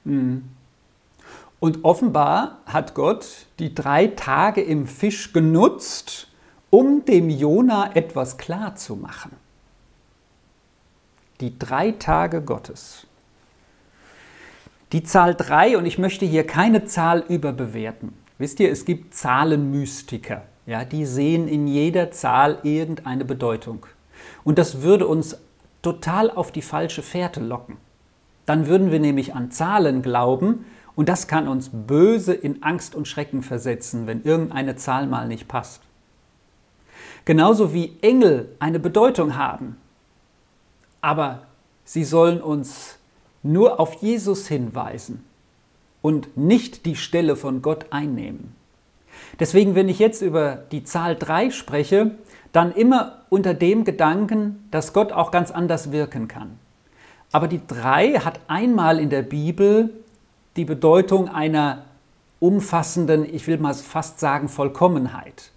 Mhm. 0.04 0.56
Und 1.58 1.84
offenbar 1.84 2.58
hat 2.66 2.94
Gott 2.94 3.46
die 3.58 3.74
drei 3.74 4.08
Tage 4.08 4.62
im 4.62 4.86
Fisch 4.86 5.32
genutzt, 5.32 6.28
um 6.70 7.04
dem 7.04 7.30
Jona 7.30 7.94
etwas 7.94 8.36
klar 8.36 8.76
zu 8.76 8.96
machen. 8.96 9.32
Die 11.40 11.58
drei 11.58 11.92
Tage 11.92 12.42
Gottes. 12.42 13.06
Die 14.92 15.02
Zahl 15.02 15.34
drei, 15.34 15.76
und 15.76 15.86
ich 15.86 15.98
möchte 15.98 16.24
hier 16.24 16.46
keine 16.46 16.84
Zahl 16.84 17.24
überbewerten. 17.28 18.12
Wisst 18.38 18.60
ihr, 18.60 18.70
es 18.70 18.84
gibt 18.84 19.14
Zahlenmystiker, 19.14 20.42
ja, 20.66 20.84
die 20.84 21.06
sehen 21.06 21.48
in 21.48 21.66
jeder 21.66 22.10
Zahl 22.10 22.58
irgendeine 22.62 23.24
Bedeutung. 23.24 23.86
Und 24.44 24.58
das 24.58 24.82
würde 24.82 25.06
uns 25.06 25.38
total 25.82 26.30
auf 26.30 26.52
die 26.52 26.62
falsche 26.62 27.02
Fährte 27.02 27.40
locken. 27.40 27.76
Dann 28.44 28.66
würden 28.66 28.90
wir 28.92 29.00
nämlich 29.00 29.34
an 29.34 29.50
Zahlen 29.50 30.02
glauben, 30.02 30.66
und 30.96 31.08
das 31.08 31.28
kann 31.28 31.46
uns 31.46 31.70
böse 31.72 32.32
in 32.34 32.62
Angst 32.62 32.94
und 32.94 33.06
Schrecken 33.06 33.42
versetzen, 33.42 34.06
wenn 34.06 34.24
irgendeine 34.24 34.76
Zahl 34.76 35.06
mal 35.06 35.28
nicht 35.28 35.46
passt. 35.46 35.82
Genauso 37.26 37.72
wie 37.72 37.96
Engel 38.02 38.48
eine 38.58 38.80
Bedeutung 38.80 39.36
haben. 39.36 39.76
Aber 41.00 41.42
sie 41.84 42.04
sollen 42.04 42.40
uns 42.40 42.98
nur 43.42 43.78
auf 43.78 43.94
Jesus 44.02 44.48
hinweisen 44.48 45.24
und 46.02 46.36
nicht 46.36 46.86
die 46.86 46.96
Stelle 46.96 47.36
von 47.36 47.62
Gott 47.62 47.86
einnehmen. 47.90 48.54
Deswegen, 49.38 49.74
wenn 49.74 49.88
ich 49.88 49.98
jetzt 49.98 50.22
über 50.22 50.56
die 50.72 50.84
Zahl 50.84 51.16
3 51.16 51.50
spreche, 51.50 52.12
dann 52.52 52.72
immer 52.72 53.22
unter 53.28 53.54
dem 53.54 53.84
Gedanken, 53.84 54.66
dass 54.70 54.92
Gott 54.92 55.12
auch 55.12 55.30
ganz 55.30 55.50
anders 55.50 55.92
wirken 55.92 56.26
kann. 56.26 56.58
Aber 57.32 57.48
die 57.48 57.60
3 57.66 58.20
hat 58.20 58.40
einmal 58.46 58.98
in 58.98 59.10
der 59.10 59.22
Bibel 59.22 59.90
die 60.56 60.64
Bedeutung 60.64 61.28
einer 61.28 61.84
umfassenden, 62.40 63.24
ich 63.24 63.46
will 63.46 63.58
mal 63.58 63.74
fast 63.74 64.20
sagen, 64.20 64.48
Vollkommenheit. 64.48 65.50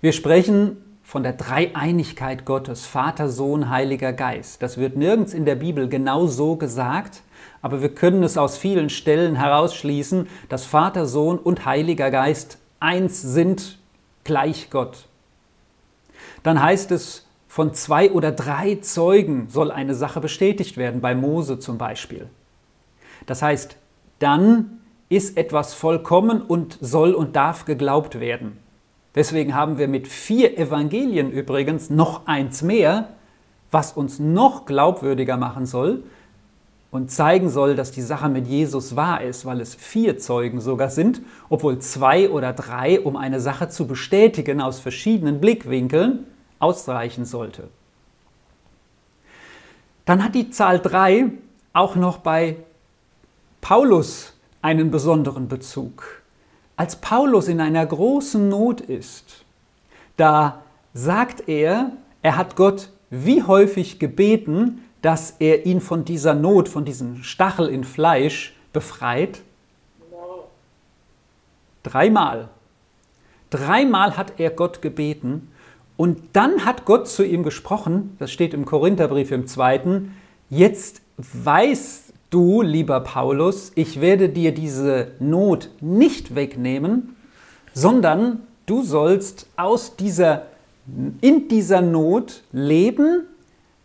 Wir 0.00 0.12
sprechen 0.12 0.76
von 1.02 1.22
der 1.22 1.32
Dreieinigkeit 1.32 2.44
Gottes, 2.44 2.86
Vater, 2.86 3.28
Sohn, 3.28 3.70
Heiliger 3.70 4.12
Geist. 4.12 4.62
Das 4.62 4.76
wird 4.76 4.96
nirgends 4.96 5.32
in 5.32 5.44
der 5.44 5.54
Bibel 5.54 5.88
genau 5.88 6.26
so 6.26 6.56
gesagt, 6.56 7.22
aber 7.62 7.82
wir 7.82 7.94
können 7.94 8.22
es 8.22 8.36
aus 8.36 8.58
vielen 8.58 8.90
Stellen 8.90 9.34
herausschließen, 9.34 10.28
dass 10.48 10.64
Vater, 10.64 11.06
Sohn 11.06 11.38
und 11.38 11.64
Heiliger 11.64 12.10
Geist 12.10 12.58
eins 12.78 13.22
sind, 13.22 13.78
gleich 14.24 14.70
Gott. 14.70 15.06
Dann 16.42 16.62
heißt 16.62 16.92
es, 16.92 17.26
von 17.48 17.72
zwei 17.74 18.12
oder 18.12 18.30
drei 18.30 18.76
Zeugen 18.76 19.48
soll 19.48 19.70
eine 19.70 19.94
Sache 19.94 20.20
bestätigt 20.20 20.76
werden, 20.76 21.00
bei 21.00 21.14
Mose 21.14 21.58
zum 21.58 21.78
Beispiel. 21.78 22.28
Das 23.26 23.42
heißt, 23.42 23.76
dann 24.18 24.80
ist 25.08 25.36
etwas 25.36 25.74
vollkommen 25.74 26.42
und 26.42 26.78
soll 26.80 27.14
und 27.14 27.36
darf 27.36 27.64
geglaubt 27.64 28.20
werden. 28.20 28.58
Deswegen 29.14 29.54
haben 29.54 29.78
wir 29.78 29.88
mit 29.88 30.06
vier 30.06 30.58
Evangelien 30.58 31.30
übrigens 31.30 31.90
noch 31.90 32.26
eins 32.26 32.62
mehr, 32.62 33.08
was 33.70 33.92
uns 33.92 34.18
noch 34.18 34.66
glaubwürdiger 34.66 35.36
machen 35.36 35.66
soll 35.66 36.02
und 36.90 37.10
zeigen 37.10 37.50
soll, 37.50 37.74
dass 37.74 37.90
die 37.90 38.02
Sache 38.02 38.28
mit 38.28 38.46
Jesus 38.46 38.96
wahr 38.96 39.22
ist, 39.22 39.44
weil 39.44 39.60
es 39.60 39.74
vier 39.74 40.18
Zeugen 40.18 40.60
sogar 40.60 40.90
sind, 40.90 41.20
obwohl 41.48 41.78
zwei 41.80 42.30
oder 42.30 42.52
drei, 42.52 43.00
um 43.00 43.16
eine 43.16 43.40
Sache 43.40 43.68
zu 43.68 43.86
bestätigen 43.86 44.60
aus 44.60 44.78
verschiedenen 44.78 45.40
Blickwinkeln, 45.40 46.26
ausreichen 46.58 47.24
sollte. 47.24 47.68
Dann 50.04 50.24
hat 50.24 50.34
die 50.34 50.50
Zahl 50.50 50.80
drei 50.80 51.26
auch 51.72 51.94
noch 51.94 52.18
bei 52.18 52.56
Paulus 53.60 54.34
einen 54.62 54.90
besonderen 54.90 55.48
Bezug. 55.48 56.22
Als 56.76 56.96
Paulus 56.96 57.48
in 57.48 57.60
einer 57.60 57.84
großen 57.84 58.48
Not 58.48 58.80
ist, 58.80 59.44
da 60.16 60.62
sagt 60.94 61.48
er, 61.48 61.92
er 62.22 62.36
hat 62.36 62.56
Gott 62.56 62.90
wie 63.10 63.42
häufig 63.42 63.98
gebeten, 63.98 64.82
dass 65.02 65.36
er 65.38 65.66
ihn 65.66 65.80
von 65.80 66.04
dieser 66.04 66.34
Not, 66.34 66.68
von 66.68 66.84
diesem 66.84 67.22
Stachel 67.22 67.68
in 67.68 67.84
Fleisch 67.84 68.54
befreit? 68.72 69.42
Dreimal. 71.82 72.48
Dreimal 73.50 74.16
hat 74.16 74.38
er 74.38 74.50
Gott 74.50 74.82
gebeten 74.82 75.50
und 75.96 76.20
dann 76.34 76.64
hat 76.64 76.84
Gott 76.84 77.08
zu 77.08 77.24
ihm 77.24 77.42
gesprochen, 77.42 78.16
das 78.18 78.30
steht 78.30 78.54
im 78.54 78.64
Korintherbrief 78.64 79.30
im 79.30 79.46
zweiten, 79.46 80.16
jetzt 80.50 81.00
weißt 81.16 82.07
du, 82.30 82.62
lieber 82.62 83.00
Paulus, 83.00 83.72
ich 83.74 84.00
werde 84.00 84.28
dir 84.28 84.52
diese 84.52 85.12
Not 85.18 85.70
nicht 85.80 86.34
wegnehmen, 86.34 87.16
sondern 87.74 88.40
du 88.66 88.82
sollst 88.82 89.46
aus 89.56 89.96
dieser, 89.96 90.46
in 91.20 91.48
dieser 91.48 91.80
Not 91.80 92.42
leben 92.52 93.22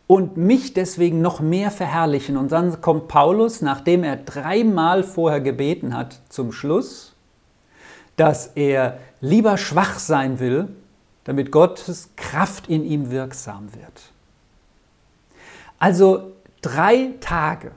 und 0.07 0.37
mich 0.37 0.73
deswegen 0.73 1.21
noch 1.21 1.39
mehr 1.39 1.71
verherrlichen. 1.71 2.37
Und 2.37 2.51
dann 2.51 2.81
kommt 2.81 3.07
Paulus, 3.07 3.61
nachdem 3.61 4.03
er 4.03 4.17
dreimal 4.17 5.03
vorher 5.03 5.41
gebeten 5.41 5.95
hat, 5.95 6.19
zum 6.29 6.51
Schluss, 6.51 7.13
dass 8.17 8.47
er 8.55 8.99
lieber 9.21 9.57
schwach 9.57 9.99
sein 9.99 10.39
will, 10.39 10.67
damit 11.23 11.51
Gottes 11.51 12.09
Kraft 12.15 12.67
in 12.67 12.83
ihm 12.83 13.09
wirksam 13.09 13.73
wird. 13.73 14.11
Also 15.79 16.33
drei 16.61 17.11
Tage. 17.19 17.71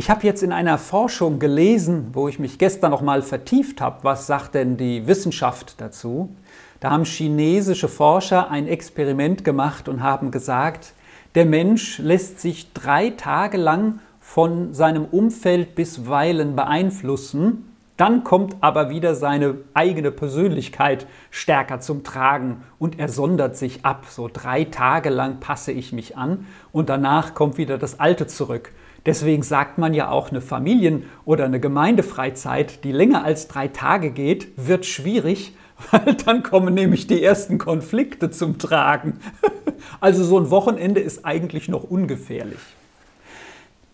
Ich 0.00 0.08
habe 0.08 0.26
jetzt 0.26 0.42
in 0.42 0.50
einer 0.50 0.78
Forschung 0.78 1.38
gelesen, 1.38 2.12
wo 2.14 2.26
ich 2.26 2.38
mich 2.38 2.56
gestern 2.56 2.90
noch 2.90 3.02
mal 3.02 3.20
vertieft 3.20 3.82
habe, 3.82 3.98
was 4.00 4.26
sagt 4.26 4.54
denn 4.54 4.78
die 4.78 5.06
Wissenschaft 5.06 5.78
dazu? 5.78 6.34
Da 6.80 6.88
haben 6.90 7.04
chinesische 7.04 7.86
Forscher 7.86 8.50
ein 8.50 8.66
Experiment 8.66 9.44
gemacht 9.44 9.90
und 9.90 10.02
haben 10.02 10.30
gesagt, 10.30 10.94
der 11.34 11.44
Mensch 11.44 11.98
lässt 11.98 12.40
sich 12.40 12.72
drei 12.72 13.10
Tage 13.10 13.58
lang 13.58 13.98
von 14.20 14.72
seinem 14.72 15.04
Umfeld 15.04 15.74
bisweilen 15.74 16.56
beeinflussen 16.56 17.70
dann 18.00 18.24
kommt 18.24 18.56
aber 18.62 18.88
wieder 18.88 19.14
seine 19.14 19.56
eigene 19.74 20.10
Persönlichkeit 20.10 21.06
stärker 21.30 21.80
zum 21.80 22.02
Tragen 22.02 22.62
und 22.78 22.98
er 22.98 23.10
sondert 23.10 23.58
sich 23.58 23.84
ab. 23.84 24.06
So 24.08 24.30
drei 24.32 24.64
Tage 24.64 25.10
lang 25.10 25.38
passe 25.40 25.70
ich 25.70 25.92
mich 25.92 26.16
an 26.16 26.46
und 26.72 26.88
danach 26.88 27.34
kommt 27.34 27.58
wieder 27.58 27.76
das 27.76 28.00
Alte 28.00 28.26
zurück. 28.26 28.72
Deswegen 29.06 29.42
sagt 29.42 29.78
man 29.78 29.94
ja 29.94 30.10
auch, 30.10 30.30
eine 30.30 30.40
Familien- 30.40 31.04
oder 31.24 31.44
eine 31.44 31.60
Gemeindefreizeit, 31.60 32.84
die 32.84 32.92
länger 32.92 33.24
als 33.24 33.48
drei 33.48 33.68
Tage 33.68 34.10
geht, 34.10 34.48
wird 34.56 34.84
schwierig, 34.84 35.54
weil 35.90 36.14
dann 36.14 36.42
kommen 36.42 36.74
nämlich 36.74 37.06
die 37.06 37.22
ersten 37.22 37.58
Konflikte 37.58 38.30
zum 38.30 38.58
Tragen. 38.58 39.20
Also 39.98 40.24
so 40.24 40.38
ein 40.38 40.50
Wochenende 40.50 41.00
ist 41.00 41.24
eigentlich 41.24 41.68
noch 41.68 41.84
ungefährlich. 41.84 42.58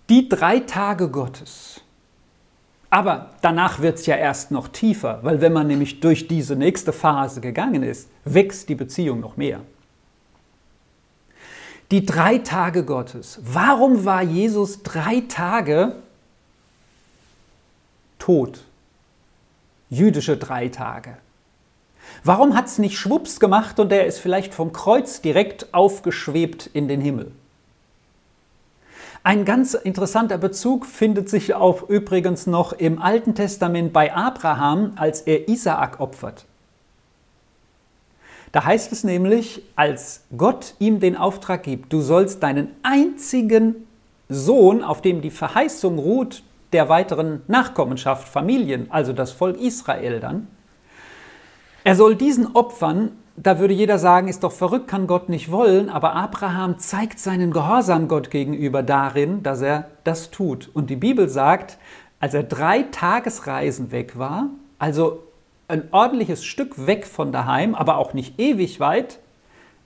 Die 0.09 0.29
drei 0.29 0.59
Tage 0.59 1.09
Gottes, 1.09 1.81
aber 2.91 3.31
danach 3.41 3.81
wird 3.81 3.99
es 3.99 4.07
ja 4.07 4.17
erst 4.17 4.51
noch 4.51 4.69
tiefer, 4.69 5.21
weil 5.23 5.41
wenn 5.41 5.53
man 5.53 5.67
nämlich 5.69 6.01
durch 6.01 6.29
diese 6.29 6.57
nächste 6.57 6.93
Phase 6.93 7.41
gegangen 7.41 7.83
ist, 7.83 8.09
wächst 8.25 8.69
die 8.69 8.75
Beziehung 8.75 9.21
noch 9.21 9.37
mehr. 9.37 9.61
Die 11.90 12.05
drei 12.05 12.38
Tage 12.38 12.85
Gottes. 12.85 13.38
Warum 13.43 14.05
war 14.05 14.23
Jesus 14.23 14.83
drei 14.83 15.23
Tage 15.28 15.97
tot? 18.19 18.64
Jüdische 19.88 20.37
drei 20.37 20.69
Tage. 20.69 21.16
Warum 22.25 22.57
hat 22.57 22.66
es 22.66 22.78
nicht 22.78 22.99
schwupps 22.99 23.38
gemacht 23.38 23.78
und 23.78 23.93
er 23.93 24.07
ist 24.07 24.19
vielleicht 24.19 24.52
vom 24.52 24.73
Kreuz 24.73 25.21
direkt 25.21 25.73
aufgeschwebt 25.75 26.66
in 26.66 26.88
den 26.88 27.00
Himmel? 27.00 27.31
Ein 29.23 29.45
ganz 29.45 29.75
interessanter 29.75 30.38
Bezug 30.38 30.87
findet 30.87 31.28
sich 31.28 31.55
auch 31.55 31.88
übrigens 31.88 32.47
noch 32.47 32.73
im 32.73 33.00
Alten 33.00 33.35
Testament 33.35 33.93
bei 33.93 34.14
Abraham, 34.14 34.93
als 34.97 35.21
er 35.21 35.49
Isaak 35.49 36.00
opfert. 36.00 36.47
Da 38.56 38.64
heißt 38.64 38.90
es 38.90 39.04
nämlich, 39.04 39.60
als 39.76 40.25
Gott 40.34 40.76
ihm 40.78 40.99
den 40.99 41.14
Auftrag 41.14 41.64
gibt, 41.64 41.92
du 41.92 42.00
sollst 42.00 42.42
deinen 42.42 42.69
einzigen 42.82 43.86
Sohn, 44.30 44.82
auf 44.82 45.02
dem 45.02 45.21
die 45.21 45.30
Verheißung 45.30 45.99
ruht, 45.99 46.42
der 46.73 46.88
weiteren 46.88 47.42
Nachkommenschaft, 47.49 48.26
Familien, 48.26 48.90
also 48.90 49.12
das 49.12 49.32
Volk 49.32 49.60
Israel 49.60 50.21
dann, 50.21 50.47
er 51.84 51.97
soll 51.97 52.14
diesen 52.14 52.56
opfern 52.56 53.10
da 53.36 53.58
würde 53.58 53.75
jeder 53.75 53.99
sagen, 53.99 54.28
ist 54.28 54.42
doch 54.42 54.52
verrückt, 54.52 54.88
kann 54.88 55.06
Gott 55.06 55.28
nicht 55.28 55.50
wollen, 55.50 55.90
aber 55.90 56.14
Abraham 56.14 56.78
zeigt 56.78 57.19
seinen 57.19 57.50
Gehorsam 57.50 58.08
Gott 58.08 58.30
gegenüber 58.30 58.82
darin, 58.82 59.42
dass 59.42 59.60
er 59.60 59.90
das 60.04 60.30
tut. 60.30 60.71
Und 60.73 60.88
die 60.88 60.97
Bibel 60.97 61.28
sagt, 61.28 61.76
als 62.19 62.32
er 62.32 62.45
drei 62.45 62.84
Tagesreisen 62.84 63.92
weg 63.92 64.19
war, 64.19 64.49
also 64.78 65.25
ein 65.69 65.93
ordentliches 65.93 66.45
Stück 66.45 66.87
weg 66.87 67.07
von 67.07 67.33
daheim, 67.33 67.75
aber 67.75 67.99
auch 67.99 68.15
nicht 68.15 68.39
ewig 68.39 68.81
weit, 68.81 69.19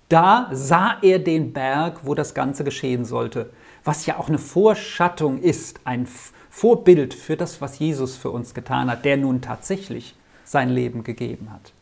da 0.09 0.51
sah 0.53 0.99
er 1.03 1.19
den 1.19 1.53
Berg, 1.53 2.01
wo 2.05 2.15
das 2.15 2.35
Ganze 2.35 2.65
geschehen 2.65 3.05
sollte, 3.05 3.51
was 3.85 4.07
ja 4.07 4.19
auch 4.19 4.29
eine 4.29 4.39
Vorschattung 4.39 5.41
ist, 5.41 5.81
ein 5.85 6.07
Vorbild 6.51 7.15
für 7.15 7.37
das, 7.37 7.61
was 7.61 7.79
Jesus 7.79 8.17
für 8.17 8.31
uns 8.31 8.53
getan 8.53 8.91
hat, 8.91 9.05
der 9.05 9.17
nun 9.17 9.41
tatsächlich 9.41 10.17
sein 10.45 10.69
Leben 10.69 11.05
gegeben 11.05 11.53
hat. 11.53 11.73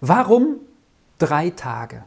Warum 0.00 0.56
drei 1.18 1.50
Tage. 1.50 2.04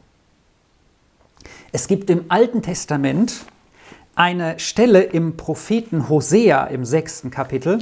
Es 1.71 1.87
gibt 1.87 2.09
im 2.09 2.25
Alten 2.29 2.61
Testament 2.61 3.45
eine 4.15 4.59
Stelle 4.59 5.03
im 5.03 5.37
Propheten 5.37 6.09
Hosea 6.09 6.65
im 6.65 6.85
sechsten 6.85 7.29
Kapitel, 7.29 7.79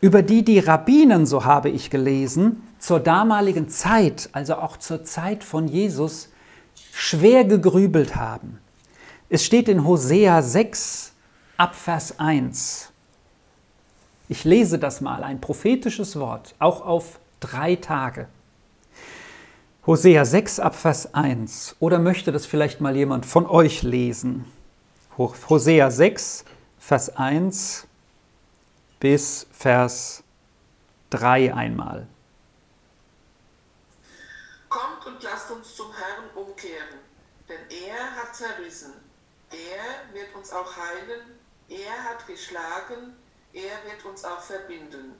über 0.00 0.22
die 0.22 0.44
die 0.44 0.58
Rabbinen, 0.58 1.26
so 1.26 1.44
habe 1.44 1.70
ich 1.70 1.90
gelesen, 1.90 2.62
zur 2.78 3.00
damaligen 3.00 3.68
Zeit, 3.68 4.28
also 4.32 4.56
auch 4.56 4.76
zur 4.76 5.04
Zeit 5.04 5.42
von 5.42 5.68
Jesus, 5.68 6.28
schwer 6.92 7.44
gegrübelt 7.44 8.16
haben. 8.16 8.58
Es 9.28 9.44
steht 9.44 9.68
in 9.68 9.84
Hosea 9.84 10.42
6 10.42 11.12
ab 11.56 11.74
Vers 11.74 12.18
1. 12.18 12.92
Ich 14.28 14.44
lese 14.44 14.78
das 14.78 15.00
mal, 15.00 15.24
ein 15.24 15.40
prophetisches 15.40 16.18
Wort, 16.18 16.54
auch 16.58 16.84
auf 16.84 17.18
drei 17.40 17.76
Tage. 17.76 18.28
Hosea 19.86 20.24
6 20.24 20.60
ab 20.60 20.74
Vers 20.74 21.14
1. 21.14 21.76
Oder 21.78 21.98
möchte 21.98 22.32
das 22.32 22.44
vielleicht 22.44 22.80
mal 22.80 22.96
jemand 22.96 23.24
von 23.24 23.46
euch 23.46 23.82
lesen? 23.82 24.44
Hosea 25.16 25.90
6, 25.90 26.44
Vers 26.78 27.16
1 27.16 27.86
bis 29.00 29.46
Vers 29.52 30.22
3 31.10 31.54
einmal. 31.54 32.06
Kommt 34.68 35.06
und 35.06 35.22
lasst 35.22 35.50
uns 35.50 35.76
zum 35.76 35.92
Herrn 35.94 36.30
umkehren, 36.34 36.98
denn 37.48 37.60
er 37.88 38.16
hat 38.16 38.34
zerrissen. 38.34 38.92
Er 39.50 40.14
wird 40.14 40.34
uns 40.34 40.52
auch 40.52 40.76
heilen, 40.76 41.38
er 41.68 42.04
hat 42.04 42.26
geschlagen, 42.26 43.16
er 43.52 43.90
wird 43.90 44.04
uns 44.04 44.24
auch 44.24 44.40
verbinden. 44.40 45.14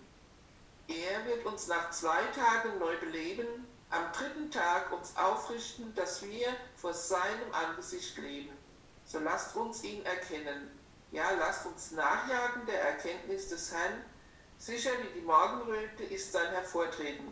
Er 0.89 1.25
wird 1.27 1.45
uns 1.45 1.67
nach 1.69 1.91
zwei 1.91 2.23
Tagen 2.35 2.79
neu 2.79 2.97
beleben 2.99 3.67
am 3.91 4.13
dritten 4.13 4.51
Tag 4.51 4.93
uns 4.93 5.17
aufrichten, 5.17 5.95
dass 5.95 6.23
wir 6.23 6.49
vor 6.77 6.93
seinem 6.93 7.53
Angesicht 7.53 8.17
leben. 8.19 8.57
So 9.05 9.21
lasst 9.21 9.55
uns 9.57 9.85
ihn 9.85 10.05
erkennen. 10.05 10.71
Ja, 11.13 11.25
lasst 11.39 11.67
uns 11.67 11.93
nachjagen 11.93 12.63
der 12.67 12.91
Erkenntnis 12.91 13.49
des 13.49 13.73
Herrn. 13.73 14.01
Sicher 14.59 14.91
wie 15.03 15.21
die 15.21 15.25
Morgenröte 15.25 16.03
ist 16.11 16.33
sein 16.33 16.51
Hervortreten. 16.53 17.27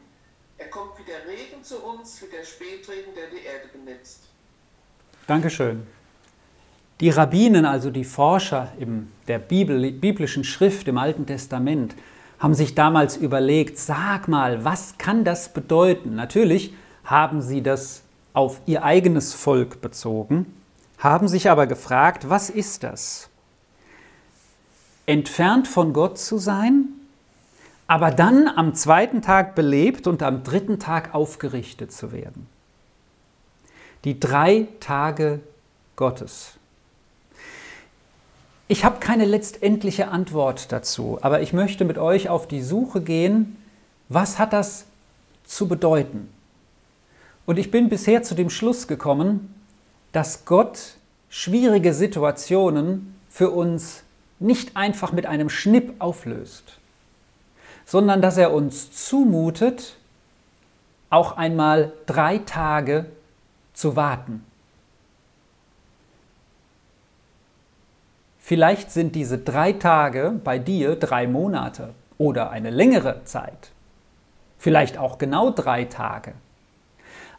Er 0.58 0.68
kommt 0.68 0.98
wie 0.98 1.04
der 1.04 1.26
Regen 1.26 1.62
zu 1.62 1.82
uns, 1.82 2.22
wie 2.22 2.26
der 2.26 2.44
Spätregen, 2.44 3.14
der 3.14 3.28
die 3.28 3.44
Erde 3.44 3.68
benetzt. 3.72 4.20
Dankeschön. 5.26 5.86
Die 7.00 7.10
Rabbinen, 7.10 7.66
also 7.66 7.90
die 7.90 8.04
Forscher 8.04 8.72
in 8.78 9.10
der 9.26 9.40
Bibel, 9.40 9.90
biblischen 9.90 10.44
Schrift 10.44 10.86
im 10.86 10.96
Alten 10.96 11.26
Testament, 11.26 11.96
haben 12.38 12.54
sich 12.54 12.74
damals 12.74 13.16
überlegt, 13.16 13.78
sag 13.78 14.28
mal, 14.28 14.64
was 14.64 14.96
kann 14.98 15.24
das 15.24 15.52
bedeuten? 15.52 16.14
Natürlich 16.14 16.74
haben 17.04 17.42
sie 17.42 17.62
das 17.62 18.02
auf 18.32 18.60
ihr 18.66 18.84
eigenes 18.84 19.34
Volk 19.34 19.80
bezogen, 19.80 20.54
haben 20.98 21.26
sich 21.26 21.50
aber 21.50 21.66
gefragt, 21.66 22.28
was 22.28 22.50
ist 22.50 22.82
das? 22.82 23.28
Entfernt 25.06 25.68
von 25.68 25.92
Gott 25.92 26.18
zu 26.18 26.38
sein, 26.38 26.88
aber 27.86 28.10
dann 28.10 28.48
am 28.48 28.74
zweiten 28.74 29.20
Tag 29.20 29.54
belebt 29.54 30.06
und 30.06 30.22
am 30.22 30.42
dritten 30.42 30.78
Tag 30.78 31.14
aufgerichtet 31.14 31.92
zu 31.92 32.12
werden. 32.12 32.46
Die 34.04 34.18
drei 34.18 34.68
Tage 34.80 35.40
Gottes. 35.96 36.54
Ich 38.66 38.84
habe 38.84 38.98
keine 38.98 39.26
letztendliche 39.26 40.08
Antwort 40.08 40.72
dazu, 40.72 41.18
aber 41.20 41.42
ich 41.42 41.52
möchte 41.52 41.84
mit 41.84 41.98
euch 41.98 42.30
auf 42.30 42.48
die 42.48 42.62
Suche 42.62 43.02
gehen, 43.02 43.56
was 44.08 44.38
hat 44.38 44.54
das 44.54 44.86
zu 45.44 45.68
bedeuten? 45.68 46.30
Und 47.44 47.58
ich 47.58 47.70
bin 47.70 47.90
bisher 47.90 48.22
zu 48.22 48.34
dem 48.34 48.48
Schluss 48.48 48.88
gekommen, 48.88 49.54
dass 50.12 50.46
Gott 50.46 50.96
schwierige 51.28 51.92
Situationen 51.92 53.14
für 53.28 53.50
uns 53.50 54.03
nicht 54.44 54.76
einfach 54.76 55.12
mit 55.12 55.26
einem 55.26 55.48
Schnipp 55.48 55.94
auflöst, 55.98 56.78
sondern 57.84 58.22
dass 58.22 58.36
er 58.36 58.52
uns 58.52 58.92
zumutet, 58.92 59.96
auch 61.10 61.36
einmal 61.36 61.92
drei 62.06 62.38
Tage 62.38 63.06
zu 63.72 63.96
warten. 63.96 64.44
Vielleicht 68.38 68.90
sind 68.90 69.14
diese 69.14 69.38
drei 69.38 69.72
Tage 69.72 70.38
bei 70.44 70.58
dir 70.58 70.96
drei 70.96 71.26
Monate 71.26 71.94
oder 72.18 72.50
eine 72.50 72.70
längere 72.70 73.24
Zeit. 73.24 73.70
Vielleicht 74.58 74.98
auch 74.98 75.16
genau 75.16 75.50
drei 75.50 75.84
Tage. 75.84 76.34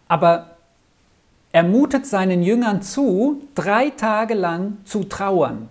Aber 0.08 0.52
er 1.52 1.63
mutet 1.63 2.08
seinen 2.08 2.41
Jüngern 2.41 2.82
zu, 2.82 3.41
drei 3.54 3.91
Tage 3.91 4.34
lang 4.34 4.78
zu 4.86 5.04
trauern. 5.04 5.70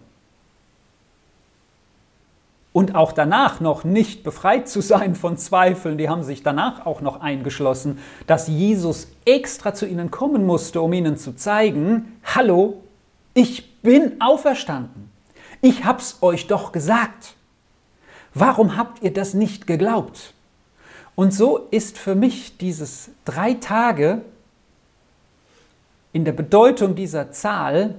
Und 2.75 2.97
auch 2.97 3.13
danach 3.13 3.61
noch 3.61 3.85
nicht 3.85 4.25
befreit 4.25 4.69
zu 4.69 4.81
sein 4.81 5.15
von 5.15 5.39
Zweifeln, 5.39 5.97
die 5.97 6.09
haben 6.09 6.25
sich 6.25 6.43
danach 6.43 6.87
auch 6.87 7.01
noch 7.01 7.21
eingeschlossen, 7.21 8.01
dass 8.27 8.49
Jesus 8.49 9.07
extra 9.25 9.75
zu 9.75 9.87
ihnen 9.87 10.11
kommen 10.11 10.45
musste, 10.45 10.81
um 10.81 10.93
ihnen 10.93 11.17
zu 11.17 11.37
zeigen, 11.37 12.19
hallo, 12.25 12.83
ich 13.33 13.81
bin 13.81 14.21
auferstanden. 14.21 15.09
Ich 15.61 15.85
hab's 15.85 16.19
euch 16.21 16.49
doch 16.49 16.73
gesagt. 16.73 17.35
Warum 18.35 18.77
habt 18.77 19.05
ihr 19.05 19.13
das 19.13 19.35
nicht 19.35 19.69
geglaubt? 19.69 20.35
Und 21.15 21.33
so 21.33 21.69
ist 21.71 21.97
für 21.97 22.17
mich 22.17 22.59
dieses 22.59 23.11
drei 23.25 23.55
Tage 23.55 24.23
in 26.13 26.25
der 26.25 26.33
Bedeutung 26.33 26.97
dieser 26.97 27.31
Zahl 27.31 27.95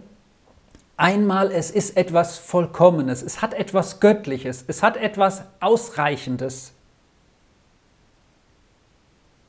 einmal, 0.97 1.51
es 1.51 1.71
ist 1.71 1.97
etwas 1.97 2.37
Vollkommenes, 2.37 3.21
es 3.21 3.41
hat 3.41 3.53
etwas 3.53 3.99
Göttliches, 3.99 4.63
es 4.67 4.83
hat 4.83 4.97
etwas 4.97 5.43
Ausreichendes. 5.59 6.73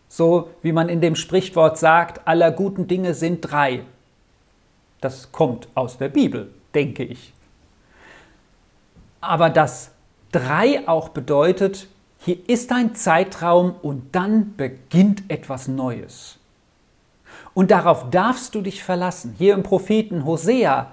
So 0.08 0.50
wie 0.62 0.72
man 0.72 0.88
in 0.88 1.00
dem 1.00 1.16
Sprichwort 1.16 1.78
sagt, 1.78 2.26
aller 2.26 2.50
guten 2.50 2.86
Dinge 2.86 3.14
sind 3.14 3.40
drei. 3.40 3.84
Das 5.00 5.30
kommt 5.30 5.68
aus 5.74 5.98
der 5.98 6.08
Bibel, 6.08 6.52
denke 6.74 7.04
ich 7.04 7.34
aber 9.26 9.50
das 9.50 9.90
drei 10.32 10.86
auch 10.86 11.10
bedeutet, 11.10 11.88
hier 12.20 12.38
ist 12.48 12.72
ein 12.72 12.94
Zeitraum 12.94 13.74
und 13.82 14.14
dann 14.14 14.56
beginnt 14.56 15.24
etwas 15.28 15.68
Neues. 15.68 16.38
Und 17.54 17.70
darauf 17.70 18.10
darfst 18.10 18.54
du 18.54 18.62
dich 18.62 18.82
verlassen. 18.82 19.34
Hier 19.36 19.54
im 19.54 19.62
Propheten 19.62 20.24
Hosea 20.24 20.92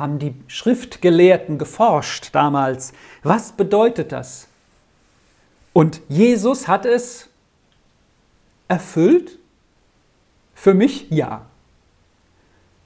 haben 0.00 0.18
die 0.18 0.34
Schriftgelehrten 0.48 1.58
geforscht 1.58 2.30
damals. 2.32 2.92
Was 3.22 3.52
bedeutet 3.52 4.10
das? 4.10 4.48
Und 5.72 6.00
Jesus 6.08 6.66
hat 6.66 6.86
es 6.86 7.28
erfüllt? 8.66 9.38
Für 10.54 10.74
mich 10.74 11.08
ja. 11.10 11.46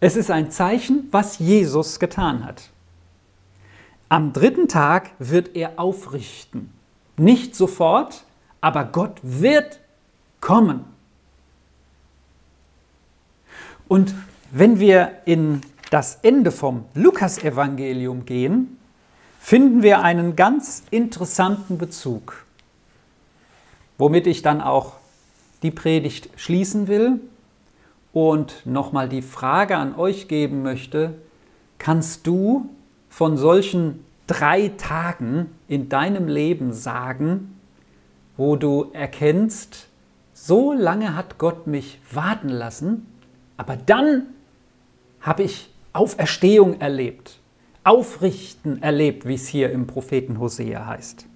Es 0.00 0.16
ist 0.16 0.30
ein 0.30 0.50
Zeichen, 0.50 1.08
was 1.10 1.38
Jesus 1.38 1.98
getan 1.98 2.44
hat. 2.44 2.70
Am 4.08 4.32
dritten 4.32 4.68
Tag 4.68 5.12
wird 5.18 5.56
er 5.56 5.78
aufrichten. 5.78 6.72
Nicht 7.16 7.56
sofort, 7.56 8.24
aber 8.60 8.84
Gott 8.84 9.18
wird 9.22 9.80
kommen. 10.40 10.84
Und 13.88 14.14
wenn 14.50 14.78
wir 14.78 15.22
in 15.24 15.60
das 15.94 16.18
Ende 16.22 16.50
vom 16.50 16.86
Lukasevangelium 16.94 18.24
gehen, 18.24 18.78
finden 19.38 19.84
wir 19.84 20.02
einen 20.02 20.34
ganz 20.34 20.82
interessanten 20.90 21.78
Bezug, 21.78 22.44
womit 23.96 24.26
ich 24.26 24.42
dann 24.42 24.60
auch 24.60 24.94
die 25.62 25.70
Predigt 25.70 26.30
schließen 26.34 26.88
will 26.88 27.20
und 28.12 28.66
nochmal 28.66 29.08
die 29.08 29.22
Frage 29.22 29.76
an 29.76 29.94
euch 29.94 30.26
geben 30.26 30.64
möchte, 30.64 31.14
kannst 31.78 32.26
du 32.26 32.68
von 33.08 33.36
solchen 33.36 34.04
drei 34.26 34.72
Tagen 34.76 35.46
in 35.68 35.88
deinem 35.88 36.26
Leben 36.26 36.72
sagen, 36.72 37.60
wo 38.36 38.56
du 38.56 38.90
erkennst, 38.94 39.86
so 40.32 40.72
lange 40.72 41.14
hat 41.14 41.38
Gott 41.38 41.68
mich 41.68 42.00
warten 42.10 42.48
lassen, 42.48 43.06
aber 43.56 43.76
dann 43.76 44.26
habe 45.20 45.44
ich 45.44 45.70
Auferstehung 45.94 46.80
erlebt, 46.80 47.38
Aufrichten 47.84 48.82
erlebt, 48.82 49.26
wie 49.26 49.34
es 49.34 49.46
hier 49.46 49.70
im 49.70 49.86
Propheten 49.86 50.40
Hosea 50.40 50.86
heißt. 50.86 51.26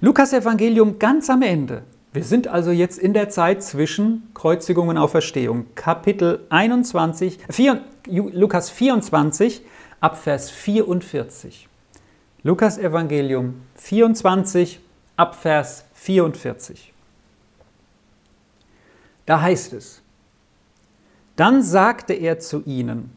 Lukas 0.00 0.32
Evangelium 0.32 0.98
ganz 0.98 1.30
am 1.30 1.42
Ende. 1.42 1.82
Wir 2.12 2.24
sind 2.24 2.48
also 2.48 2.70
jetzt 2.70 2.98
in 2.98 3.12
der 3.12 3.28
Zeit 3.28 3.62
zwischen 3.62 4.30
Kreuzigung 4.32 4.88
und 4.88 4.96
Auferstehung. 4.96 5.66
Kapitel 5.74 6.46
21, 6.48 7.38
4, 7.50 7.82
Lukas 8.06 8.70
24, 8.70 9.62
ab 10.00 10.16
Vers 10.16 10.50
44. 10.50 11.68
Lukas 12.42 12.78
Evangelium 12.78 13.60
24 13.74 14.80
ab 15.16 15.34
Vers 15.34 15.84
44. 15.94 16.92
Da 19.26 19.40
heißt 19.42 19.72
es, 19.72 20.00
dann 21.34 21.62
sagte 21.62 22.14
er 22.14 22.38
zu 22.38 22.62
ihnen, 22.64 23.15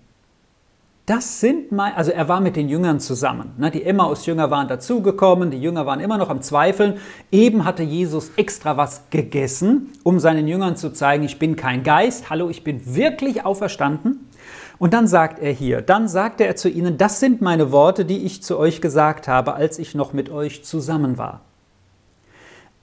das 1.09 1.39
sind 1.39 1.71
mein, 1.71 1.95
also 1.95 2.11
er 2.11 2.27
war 2.27 2.39
mit 2.39 2.55
den 2.55 2.69
Jüngern 2.69 2.99
zusammen. 2.99 3.53
Ne? 3.57 3.71
Die 3.71 3.83
Emmaus-Jünger 3.83 4.51
waren 4.51 4.67
dazugekommen, 4.67 5.49
die 5.49 5.59
Jünger 5.59 5.87
waren 5.87 6.01
immer 6.01 6.19
noch 6.19 6.29
am 6.29 6.43
Zweifeln. 6.43 6.99
Eben 7.31 7.65
hatte 7.65 7.81
Jesus 7.81 8.29
extra 8.35 8.77
was 8.77 9.09
gegessen, 9.09 9.89
um 10.03 10.19
seinen 10.19 10.47
Jüngern 10.47 10.75
zu 10.75 10.93
zeigen, 10.93 11.23
ich 11.23 11.39
bin 11.39 11.55
kein 11.55 11.81
Geist, 11.81 12.29
hallo, 12.29 12.49
ich 12.49 12.63
bin 12.63 12.95
wirklich 12.95 13.43
auferstanden. 13.43 14.29
Und 14.77 14.93
dann 14.93 15.07
sagt 15.07 15.39
er 15.39 15.51
hier, 15.51 15.81
dann 15.81 16.07
sagte 16.07 16.45
er 16.45 16.55
zu 16.55 16.69
ihnen, 16.69 16.99
das 16.99 17.19
sind 17.19 17.41
meine 17.41 17.71
Worte, 17.71 18.05
die 18.05 18.23
ich 18.23 18.43
zu 18.43 18.59
euch 18.59 18.79
gesagt 18.79 19.27
habe, 19.27 19.55
als 19.55 19.79
ich 19.79 19.95
noch 19.95 20.13
mit 20.13 20.29
euch 20.29 20.63
zusammen 20.63 21.17
war. 21.17 21.41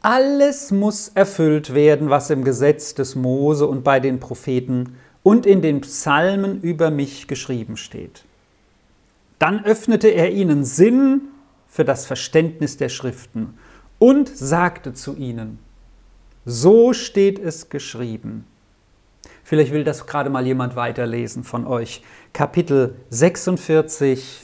Alles 0.03 0.73
muss 0.73 1.09
erfüllt 1.15 1.75
werden, 1.75 2.11
was 2.11 2.31
im 2.31 2.43
Gesetz 2.43 2.95
des 2.95 3.15
Mose 3.15 3.69
und 3.69 3.85
bei 3.85 4.01
den 4.01 4.19
Propheten 4.19 4.97
und 5.27 5.45
in 5.45 5.61
den 5.61 5.81
Psalmen 5.81 6.61
über 6.61 6.93
mich 6.93 7.27
geschrieben 7.27 7.77
steht. 7.77 8.25
Dann 9.41 9.65
öffnete 9.65 10.07
er 10.07 10.31
ihnen 10.31 10.65
Sinn 10.65 11.23
für 11.67 11.85
das 11.85 12.07
Verständnis 12.07 12.77
der 12.77 12.91
Schriften 12.91 13.59
und 13.99 14.29
sagte 14.29 14.95
zu 14.95 15.17
ihnen, 15.17 15.59
so 16.45 16.93
steht 16.93 17.41
es 17.41 17.71
geschrieben. 17.71 18.47
Vielleicht 19.43 19.73
will 19.73 19.83
das 19.83 20.07
gerade 20.07 20.31
mal 20.31 20.47
jemand 20.47 20.77
weiterlesen 20.77 21.43
von 21.43 21.67
euch. 21.67 22.05
Kapitel 22.33 22.95
46, 23.11 24.43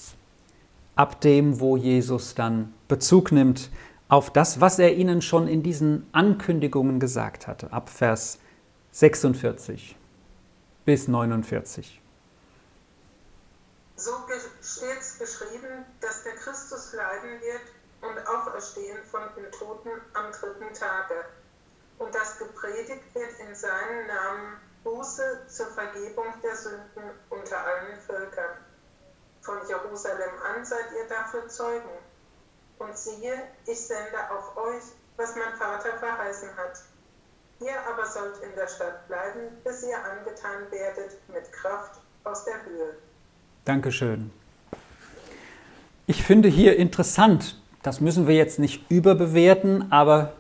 ab 0.96 1.20
dem, 1.20 1.60
wo 1.60 1.76
Jesus 1.76 2.34
dann 2.34 2.74
Bezug 2.88 3.30
nimmt 3.30 3.70
auf 4.08 4.32
das, 4.32 4.60
was 4.60 4.80
er 4.80 4.96
ihnen 4.96 5.22
schon 5.22 5.46
in 5.46 5.62
diesen 5.62 6.08
Ankündigungen 6.10 6.98
gesagt 6.98 7.46
hatte, 7.46 7.72
ab 7.72 7.88
Vers 7.88 8.40
46 8.90 9.94
bis 10.84 11.08
49. 11.08 12.00
So 13.96 14.12
steht 14.60 15.00
es 15.00 15.18
geschrieben, 15.18 15.84
dass 16.00 16.24
der 16.24 16.34
Christus 16.34 16.92
leiden 16.92 17.40
wird 17.40 17.62
und 18.00 18.26
auferstehen 18.26 18.98
von 19.04 19.22
den 19.36 19.50
Toten 19.52 19.90
am 20.14 20.32
dritten 20.32 20.74
Tage 20.74 21.24
und 21.98 22.12
dass 22.14 22.38
gepredigt 22.38 23.14
wird 23.14 23.30
in 23.48 23.54
seinen 23.54 24.06
Namen 24.08 24.56
Buße 24.82 25.46
zur 25.46 25.66
Vergebung 25.68 26.26
der 26.42 26.56
Sünden 26.56 27.10
unter 27.30 27.58
allen 27.64 28.00
Völkern. 28.00 28.56
Von 29.42 29.58
Jerusalem 29.68 30.30
an 30.42 30.64
seid 30.64 30.86
ihr 30.96 31.06
dafür 31.08 31.48
Zeugen. 31.48 31.90
Und 32.78 32.98
siehe, 32.98 33.48
ich 33.66 33.86
sende 33.86 34.30
auf 34.30 34.56
euch, 34.56 34.82
was 35.16 35.36
mein 35.36 35.54
Vater 35.56 35.96
verheißen 35.98 36.56
hat. 36.56 36.82
Ihr 37.64 37.74
aber 37.88 38.06
sollt 38.06 38.42
in 38.42 38.54
der 38.56 38.66
Stadt 38.66 39.06
bleiben, 39.06 39.40
bis 39.62 39.84
ihr 39.84 39.96
angetan 39.96 40.62
werdet 40.70 41.16
mit 41.32 41.52
Kraft 41.52 42.00
aus 42.24 42.44
der 42.44 42.54
Höhe. 42.64 42.94
Dankeschön. 43.64 44.32
Ich 46.08 46.24
finde 46.24 46.48
hier 46.48 46.76
interessant, 46.76 47.56
das 47.84 48.00
müssen 48.00 48.26
wir 48.26 48.34
jetzt 48.34 48.58
nicht 48.58 48.90
überbewerten, 48.90 49.92
aber 49.92 50.32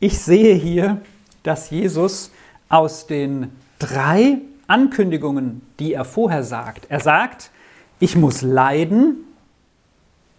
ich 0.00 0.18
sehe 0.18 0.54
hier, 0.54 1.00
dass 1.42 1.70
Jesus 1.70 2.30
aus 2.68 3.06
den 3.06 3.56
drei 3.78 4.38
Ankündigungen, 4.66 5.66
die 5.78 5.94
er 5.94 6.04
vorher 6.04 6.44
sagt. 6.44 6.90
Er 6.90 7.00
sagt, 7.00 7.50
ich 8.00 8.16
muss 8.16 8.42
leiden, 8.42 9.24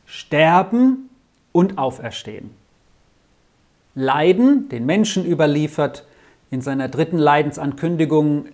sterben 0.05 1.09
und 1.51 1.79
auferstehen. 1.79 2.51
Leiden, 3.95 4.69
den 4.69 4.85
Menschen 4.85 5.25
überliefert, 5.25 6.05
in 6.51 6.61
seiner 6.61 6.89
dritten 6.89 7.17
Leidensankündigung 7.17 8.47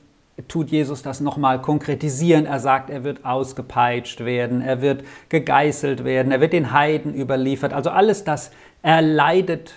tut 0.47 0.69
Jesus 0.69 1.01
das 1.01 1.19
nochmal 1.19 1.61
konkretisieren. 1.61 2.45
Er 2.45 2.59
sagt, 2.59 2.91
er 2.91 3.03
wird 3.03 3.25
ausgepeitscht 3.25 4.23
werden, 4.23 4.61
er 4.61 4.81
wird 4.81 5.03
gegeißelt 5.29 6.03
werden, 6.03 6.31
er 6.31 6.39
wird 6.39 6.53
den 6.53 6.71
Heiden 6.71 7.15
überliefert. 7.15 7.73
Also 7.73 7.89
alles 7.89 8.23
das 8.23 8.51
erleidet 8.83 9.73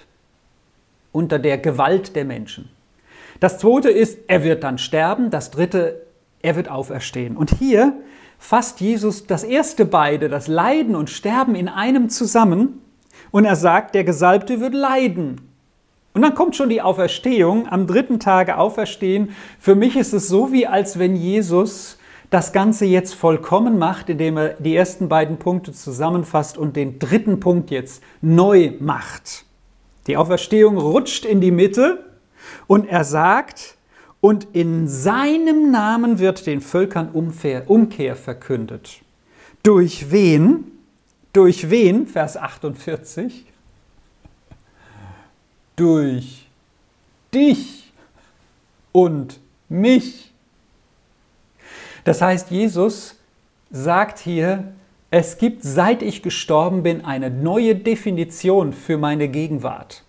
unter 1.13 1.39
der 1.39 1.57
Gewalt 1.57 2.15
der 2.15 2.27
Menschen. 2.27 2.69
Das 3.41 3.59
zweite 3.59 3.89
ist, 3.89 4.19
er 4.29 4.45
wird 4.45 4.63
dann 4.65 4.77
sterben. 4.77 5.31
Das 5.31 5.51
dritte, 5.51 6.03
er 6.43 6.57
wird 6.57 6.71
auferstehen. 6.71 7.39
Und 7.39 7.55
hier 7.59 7.95
fasst 8.39 8.83
Jesus 8.83 9.27
das 9.27 9.45
erste 9.45 9.87
beide, 9.87 10.29
das 10.29 10.47
Leiden 10.47 10.95
und 10.95 11.09
Sterben 11.09 11.55
in 11.55 11.69
einem 11.69 12.11
zusammen. 12.11 12.83
Und 13.31 13.47
er 13.47 13.57
sagt, 13.57 13.95
der 13.95 14.05
Gesalbte 14.05 14.61
wird 14.61 14.75
leiden. 14.75 15.50
Und 16.13 16.23
dann 16.23 16.35
kommt 16.35 16.57
schon 16.57 16.69
die 16.69 16.83
Auferstehung, 16.83 17.69
am 17.69 17.87
dritten 17.87 18.19
Tage 18.19 18.59
auferstehen. 18.59 19.31
Für 19.61 19.75
mich 19.75 19.97
ist 19.97 20.13
es 20.13 20.29
so, 20.29 20.53
wie 20.53 20.67
als 20.67 20.99
wenn 20.99 21.15
Jesus 21.15 21.99
das 22.31 22.53
Ganze 22.53 22.85
jetzt 22.85 23.15
vollkommen 23.15 23.79
macht, 23.79 24.09
indem 24.09 24.37
er 24.37 24.49
die 24.55 24.75
ersten 24.75 25.09
beiden 25.09 25.39
Punkte 25.39 25.73
zusammenfasst 25.73 26.59
und 26.59 26.77
den 26.77 26.99
dritten 26.99 27.41
Punkt 27.41 27.71
jetzt 27.71 28.03
neu 28.21 28.73
macht. 28.81 29.45
Die 30.07 30.17
Auferstehung 30.17 30.79
rutscht 30.79 31.25
in 31.25 31.41
die 31.41 31.51
Mitte 31.51 32.05
und 32.67 32.89
er 32.89 33.05
sagt, 33.05 33.77
und 34.21 34.49
in 34.53 34.87
seinem 34.87 35.71
Namen 35.71 36.19
wird 36.19 36.47
den 36.47 36.61
Völkern 36.61 37.11
Umkehr 37.11 38.17
verkündet. 38.17 39.01
Durch 39.63 40.11
wen? 40.11 40.65
Durch 41.33 41.71
wen? 41.71 42.07
Vers 42.07 42.37
48 42.37 43.47
durch 45.81 46.47
dich 47.33 47.91
und 48.93 49.41
mich. 49.71 50.31
Das 52.05 52.21
heißt, 52.21 52.51
Jesus 52.51 53.17
sagt 53.71 54.19
hier, 54.19 54.73
es 55.11 55.39
gibt, 55.39 55.63
seit 55.63 56.03
ich 56.03 56.23
gestorben 56.23 56.83
bin, 56.83 57.05
eine 57.05 57.31
neue 57.31 57.75
Definition 57.75 58.73
für 58.75 58.99
meine 58.99 59.29
Gegenwart. 59.29 60.05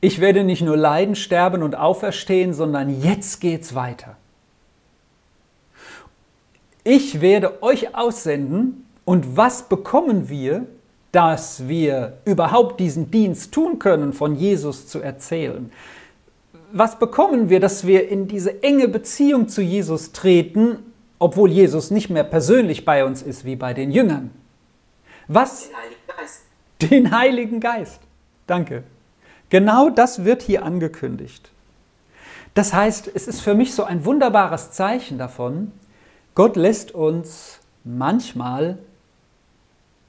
Ich 0.00 0.20
werde 0.20 0.44
nicht 0.44 0.62
nur 0.62 0.76
leiden, 0.76 1.16
sterben 1.16 1.64
und 1.64 1.74
auferstehen, 1.74 2.54
sondern 2.54 3.02
jetzt 3.02 3.40
geht's 3.40 3.74
weiter. 3.74 4.16
Ich 6.84 7.20
werde 7.20 7.62
euch 7.64 7.96
aussenden 7.96 8.86
und 9.04 9.36
was 9.36 9.68
bekommen 9.68 10.28
wir? 10.28 10.66
Dass 11.12 11.68
wir 11.68 12.18
überhaupt 12.24 12.80
diesen 12.80 13.10
Dienst 13.10 13.52
tun 13.52 13.78
können, 13.78 14.12
von 14.12 14.36
Jesus 14.36 14.86
zu 14.86 15.00
erzählen? 15.00 15.72
Was 16.72 16.98
bekommen 16.98 17.48
wir, 17.48 17.60
dass 17.60 17.86
wir 17.86 18.08
in 18.08 18.28
diese 18.28 18.62
enge 18.62 18.88
Beziehung 18.88 19.48
zu 19.48 19.62
Jesus 19.62 20.12
treten, 20.12 20.78
obwohl 21.18 21.50
Jesus 21.50 21.90
nicht 21.90 22.10
mehr 22.10 22.24
persönlich 22.24 22.84
bei 22.84 23.04
uns 23.04 23.22
ist 23.22 23.44
wie 23.44 23.56
bei 23.56 23.72
den 23.72 23.90
Jüngern? 23.90 24.30
Was? 25.28 25.68
Den 25.68 25.76
Heiligen 25.76 26.00
Geist. 26.06 26.42
Den 26.80 27.10
Heiligen 27.10 27.60
Geist. 27.60 28.00
Danke. 28.46 28.84
Genau 29.50 29.88
das 29.88 30.24
wird 30.24 30.42
hier 30.42 30.64
angekündigt. 30.64 31.50
Das 32.54 32.72
heißt, 32.72 33.10
es 33.14 33.28
ist 33.28 33.40
für 33.40 33.54
mich 33.54 33.74
so 33.74 33.84
ein 33.84 34.04
wunderbares 34.04 34.72
Zeichen 34.72 35.16
davon, 35.16 35.72
Gott 36.34 36.56
lässt 36.56 36.92
uns 36.92 37.60
manchmal 37.84 38.78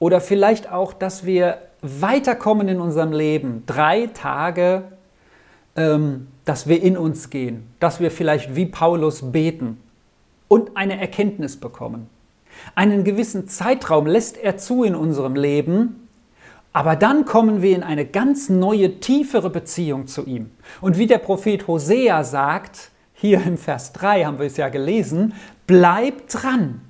oder 0.00 0.20
vielleicht 0.20 0.72
auch, 0.72 0.92
dass 0.92 1.24
wir 1.24 1.58
weiterkommen 1.82 2.66
in 2.68 2.80
unserem 2.80 3.12
Leben. 3.12 3.62
Drei 3.66 4.08
Tage, 4.08 4.82
ähm, 5.76 6.26
dass 6.44 6.66
wir 6.66 6.82
in 6.82 6.96
uns 6.96 7.30
gehen, 7.30 7.68
dass 7.78 8.00
wir 8.00 8.10
vielleicht 8.10 8.56
wie 8.56 8.66
Paulus 8.66 9.30
beten 9.30 9.78
und 10.48 10.76
eine 10.76 11.00
Erkenntnis 11.00 11.56
bekommen. 11.56 12.08
Einen 12.74 13.04
gewissen 13.04 13.46
Zeitraum 13.46 14.06
lässt 14.06 14.36
er 14.36 14.56
zu 14.56 14.82
in 14.82 14.96
unserem 14.96 15.36
Leben, 15.36 16.08
aber 16.72 16.96
dann 16.96 17.24
kommen 17.24 17.62
wir 17.62 17.74
in 17.74 17.82
eine 17.82 18.04
ganz 18.04 18.48
neue, 18.48 19.00
tiefere 19.00 19.50
Beziehung 19.50 20.06
zu 20.06 20.24
ihm. 20.24 20.50
Und 20.80 20.98
wie 20.98 21.06
der 21.06 21.18
Prophet 21.18 21.66
Hosea 21.66 22.24
sagt, 22.24 22.90
hier 23.14 23.42
im 23.44 23.58
Vers 23.58 23.92
3 23.92 24.24
haben 24.24 24.38
wir 24.38 24.46
es 24.46 24.56
ja 24.56 24.68
gelesen, 24.68 25.34
bleib 25.66 26.28
dran. 26.28 26.80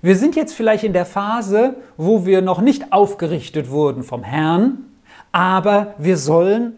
Wir 0.00 0.14
sind 0.14 0.36
jetzt 0.36 0.54
vielleicht 0.54 0.84
in 0.84 0.92
der 0.92 1.06
Phase, 1.06 1.74
wo 1.96 2.24
wir 2.24 2.40
noch 2.40 2.60
nicht 2.60 2.92
aufgerichtet 2.92 3.68
wurden 3.68 4.04
vom 4.04 4.22
Herrn, 4.22 4.84
aber 5.32 5.94
wir 5.98 6.16
sollen 6.16 6.76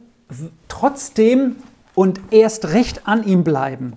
trotzdem 0.68 1.56
und 1.94 2.18
erst 2.30 2.72
recht 2.72 3.06
an 3.06 3.22
ihm 3.24 3.44
bleiben. 3.44 3.94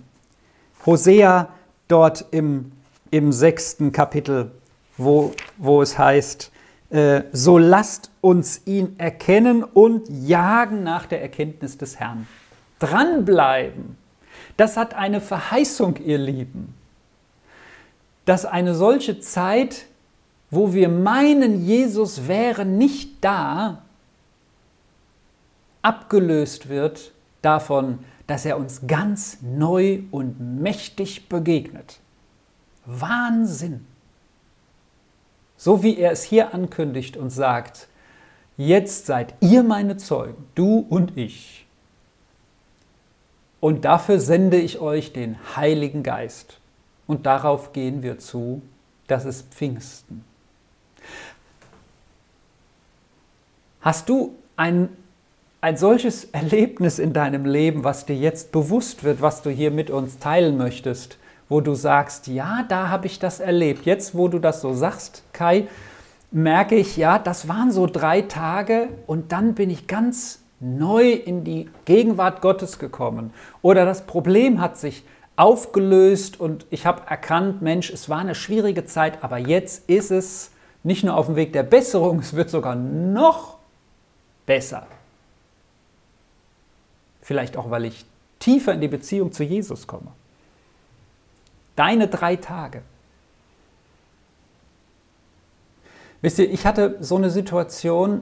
Hosea 0.85 1.47
dort 1.87 2.25
im, 2.31 2.73
im 3.11 3.31
sechsten 3.31 3.93
Kapitel, 3.93 4.51
wo, 4.97 5.31
wo 5.57 5.81
es 5.81 5.97
heißt, 5.97 6.51
äh, 6.89 7.21
so 7.31 7.57
lasst 7.57 8.11
uns 8.19 8.63
ihn 8.65 8.95
erkennen 8.97 9.63
und 9.63 10.09
jagen 10.09 10.83
nach 10.83 11.05
der 11.05 11.21
Erkenntnis 11.21 11.77
des 11.77 11.97
Herrn. 11.97 12.27
Dranbleiben, 12.79 13.95
das 14.57 14.75
hat 14.75 14.95
eine 14.95 15.21
Verheißung, 15.21 15.95
ihr 16.03 16.17
Lieben 16.17 16.75
dass 18.25 18.45
eine 18.45 18.75
solche 18.75 19.19
Zeit, 19.19 19.85
wo 20.49 20.73
wir 20.73 20.89
meinen, 20.89 21.65
Jesus 21.65 22.27
wäre 22.27 22.65
nicht 22.65 23.23
da, 23.23 23.83
abgelöst 25.81 26.69
wird 26.69 27.11
davon, 27.41 27.99
dass 28.27 28.45
er 28.45 28.57
uns 28.57 28.87
ganz 28.87 29.39
neu 29.41 30.03
und 30.11 30.39
mächtig 30.39 31.27
begegnet. 31.27 31.99
Wahnsinn! 32.85 33.85
So 35.57 35.83
wie 35.83 35.97
er 35.97 36.11
es 36.11 36.23
hier 36.23 36.53
ankündigt 36.53 37.15
und 37.15 37.29
sagt, 37.29 37.87
jetzt 38.57 39.05
seid 39.05 39.33
ihr 39.39 39.63
meine 39.63 39.97
Zeugen, 39.97 40.45
du 40.55 40.85
und 40.89 41.17
ich. 41.17 41.65
Und 43.59 43.85
dafür 43.85 44.19
sende 44.19 44.57
ich 44.57 44.79
euch 44.79 45.13
den 45.13 45.37
Heiligen 45.55 46.03
Geist. 46.03 46.59
Und 47.07 47.25
darauf 47.25 47.73
gehen 47.73 48.03
wir 48.03 48.19
zu, 48.19 48.61
das 49.07 49.25
ist 49.25 49.53
Pfingsten. 49.53 50.23
Hast 53.81 54.07
du 54.07 54.35
ein, 54.55 54.89
ein 55.59 55.75
solches 55.75 56.25
Erlebnis 56.25 56.99
in 56.99 57.11
deinem 57.11 57.45
Leben, 57.45 57.83
was 57.83 58.05
dir 58.05 58.15
jetzt 58.15 58.53
bewusst 58.53 59.03
wird, 59.03 59.21
was 59.21 59.41
du 59.41 59.49
hier 59.49 59.71
mit 59.71 59.89
uns 59.89 60.19
teilen 60.19 60.57
möchtest, 60.57 61.17
wo 61.49 61.59
du 61.59 61.75
sagst, 61.75 62.27
ja, 62.27 62.63
da 62.69 62.87
habe 62.87 63.07
ich 63.07 63.19
das 63.19 63.41
erlebt. 63.41 63.85
Jetzt, 63.85 64.15
wo 64.15 64.29
du 64.29 64.39
das 64.39 64.61
so 64.61 64.73
sagst, 64.73 65.23
Kai, 65.33 65.67
merke 66.31 66.75
ich, 66.75 66.95
ja, 66.95 67.19
das 67.19 67.49
waren 67.49 67.71
so 67.71 67.85
drei 67.85 68.21
Tage 68.21 68.87
und 69.05 69.33
dann 69.33 69.53
bin 69.53 69.69
ich 69.69 69.87
ganz 69.87 70.39
neu 70.61 71.11
in 71.11 71.43
die 71.43 71.69
Gegenwart 71.83 72.41
Gottes 72.41 72.79
gekommen. 72.79 73.33
Oder 73.61 73.85
das 73.85 74.05
Problem 74.05 74.61
hat 74.61 74.77
sich 74.77 75.03
aufgelöst 75.35 76.39
und 76.39 76.65
ich 76.69 76.85
habe 76.85 77.07
erkannt, 77.09 77.61
Mensch, 77.61 77.89
es 77.89 78.09
war 78.09 78.19
eine 78.19 78.35
schwierige 78.35 78.85
Zeit, 78.85 79.23
aber 79.23 79.37
jetzt 79.37 79.89
ist 79.89 80.11
es 80.11 80.51
nicht 80.83 81.03
nur 81.03 81.15
auf 81.15 81.25
dem 81.25 81.35
Weg 81.35 81.53
der 81.53 81.63
Besserung, 81.63 82.19
es 82.21 82.33
wird 82.33 82.49
sogar 82.49 82.75
noch 82.75 83.57
besser. 84.45 84.87
Vielleicht 87.21 87.57
auch, 87.57 87.71
weil 87.71 87.85
ich 87.85 88.05
tiefer 88.39 88.73
in 88.73 88.81
die 88.81 88.89
Beziehung 88.89 89.31
zu 89.31 89.43
Jesus 89.43 89.87
komme. 89.87 90.11
Deine 91.75 92.07
drei 92.07 92.35
Tage. 92.35 92.81
Wisst 96.21 96.39
ihr, 96.39 96.51
ich 96.51 96.65
hatte 96.65 96.97
so 96.99 97.15
eine 97.15 97.29
Situation, 97.29 98.21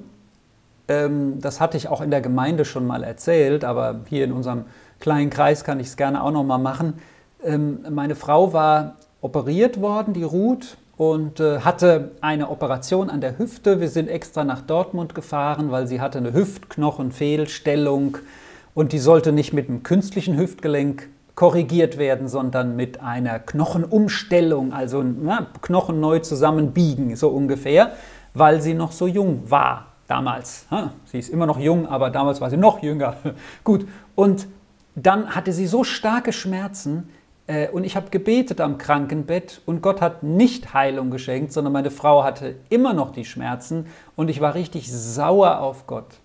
ähm, 0.88 1.42
das 1.42 1.60
hatte 1.60 1.78
ich 1.78 1.88
auch 1.88 2.02
in 2.02 2.12
der 2.12 2.22
Gemeinde 2.22 2.66
schon 2.66 2.88
mal 2.88 3.04
erzählt, 3.04 3.64
aber 3.64 4.02
hier 4.10 4.24
in 4.24 4.32
unserem 4.32 4.66
kleinen 5.02 5.30
Kreis 5.30 5.66
kann 5.66 5.80
ich 5.80 5.88
es 5.88 5.98
gerne 5.98 6.24
auch 6.24 6.32
noch 6.32 6.44
mal 6.44 6.58
machen. 6.58 7.02
Ähm, 7.44 7.86
meine 7.90 8.16
Frau 8.16 8.54
war 8.54 8.96
operiert 9.20 9.82
worden, 9.82 10.14
die 10.14 10.24
Ruth, 10.24 10.78
und 11.02 11.40
äh, 11.40 11.62
hatte 11.62 12.12
eine 12.22 12.52
Operation 12.52 13.10
an 13.10 13.22
der 13.22 13.40
Hüfte. 13.40 13.80
Wir 13.82 13.90
sind 13.90 14.08
extra 14.08 14.44
nach 14.44 14.62
Dortmund 14.62 15.16
gefahren, 15.16 15.72
weil 15.72 15.88
sie 15.88 16.00
hatte 16.00 16.20
eine 16.20 16.32
Hüftknochenfehlstellung 16.32 18.20
und 18.76 18.92
die 18.92 19.00
sollte 19.00 19.32
nicht 19.32 19.52
mit 19.52 19.68
einem 19.68 19.82
künstlichen 19.82 20.38
Hüftgelenk 20.38 21.10
korrigiert 21.34 21.98
werden, 21.98 22.28
sondern 22.28 22.76
mit 22.76 23.02
einer 23.02 23.40
Knochenumstellung, 23.40 24.74
also 24.74 25.02
na, 25.04 25.48
Knochen 25.64 26.00
neu 26.00 26.20
zusammenbiegen, 26.20 27.16
so 27.16 27.30
ungefähr, 27.30 27.94
weil 28.36 28.62
sie 28.62 28.76
noch 28.76 28.92
so 28.92 29.08
jung 29.08 29.50
war 29.50 29.88
damals. 30.08 30.68
Sie 31.06 31.18
ist 31.18 31.30
immer 31.30 31.48
noch 31.48 31.58
jung, 31.58 31.88
aber 31.88 32.12
damals 32.12 32.42
war 32.42 32.52
sie 32.52 32.58
noch 32.58 32.84
jünger. 32.84 33.16
Gut, 33.64 33.88
und 34.14 34.46
dann 34.96 35.36
hatte 35.36 35.54
sie 35.54 35.68
so 35.68 35.84
starke 35.84 36.34
Schmerzen 36.34 37.10
äh, 37.48 37.70
und 37.70 37.84
ich 37.84 37.96
habe 37.96 38.10
gebetet 38.10 38.62
am 38.62 38.78
Krankenbett 38.78 39.62
und 39.66 39.82
Gott 39.82 40.02
hat 40.02 40.24
nicht 40.24 40.74
Heilung 40.74 41.12
geschenkt, 41.12 41.54
sondern 41.54 41.74
meine 41.74 41.92
Frau 41.92 42.24
hatte 42.24 42.56
immer 42.70 42.94
noch 42.94 43.12
die 43.12 43.26
Schmerzen 43.26 43.88
und 44.16 44.30
ich 44.30 44.42
war 44.42 44.56
richtig 44.56 44.92
sauer 44.92 45.60
auf 45.60 45.88
Gott. 45.88 46.22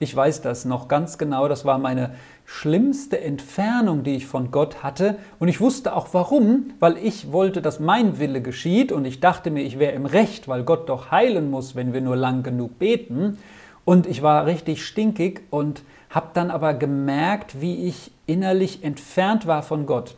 Ich 0.00 0.14
weiß 0.14 0.42
das 0.42 0.64
noch 0.64 0.88
ganz 0.88 1.18
genau. 1.18 1.48
Das 1.48 1.64
war 1.64 1.78
meine 1.78 2.10
schlimmste 2.44 3.20
Entfernung, 3.20 4.02
die 4.02 4.16
ich 4.16 4.26
von 4.26 4.50
Gott 4.50 4.82
hatte. 4.82 5.16
Und 5.38 5.48
ich 5.48 5.60
wusste 5.60 5.94
auch 5.94 6.08
warum, 6.12 6.72
weil 6.80 6.98
ich 6.98 7.32
wollte, 7.32 7.62
dass 7.62 7.78
mein 7.78 8.18
Wille 8.18 8.42
geschieht. 8.42 8.90
Und 8.90 9.04
ich 9.04 9.20
dachte 9.20 9.50
mir, 9.50 9.62
ich 9.62 9.78
wäre 9.78 9.92
im 9.92 10.04
Recht, 10.04 10.48
weil 10.48 10.64
Gott 10.64 10.88
doch 10.88 11.10
heilen 11.10 11.48
muss, 11.48 11.76
wenn 11.76 11.92
wir 11.92 12.00
nur 12.00 12.16
lang 12.16 12.42
genug 12.42 12.78
beten. 12.78 13.38
Und 13.84 14.06
ich 14.06 14.22
war 14.22 14.46
richtig 14.46 14.84
stinkig 14.84 15.42
und 15.50 15.82
habe 16.10 16.28
dann 16.32 16.50
aber 16.50 16.74
gemerkt, 16.74 17.60
wie 17.60 17.86
ich 17.86 18.12
innerlich 18.26 18.84
entfernt 18.84 19.46
war 19.46 19.62
von 19.62 19.86
Gott 19.86 20.16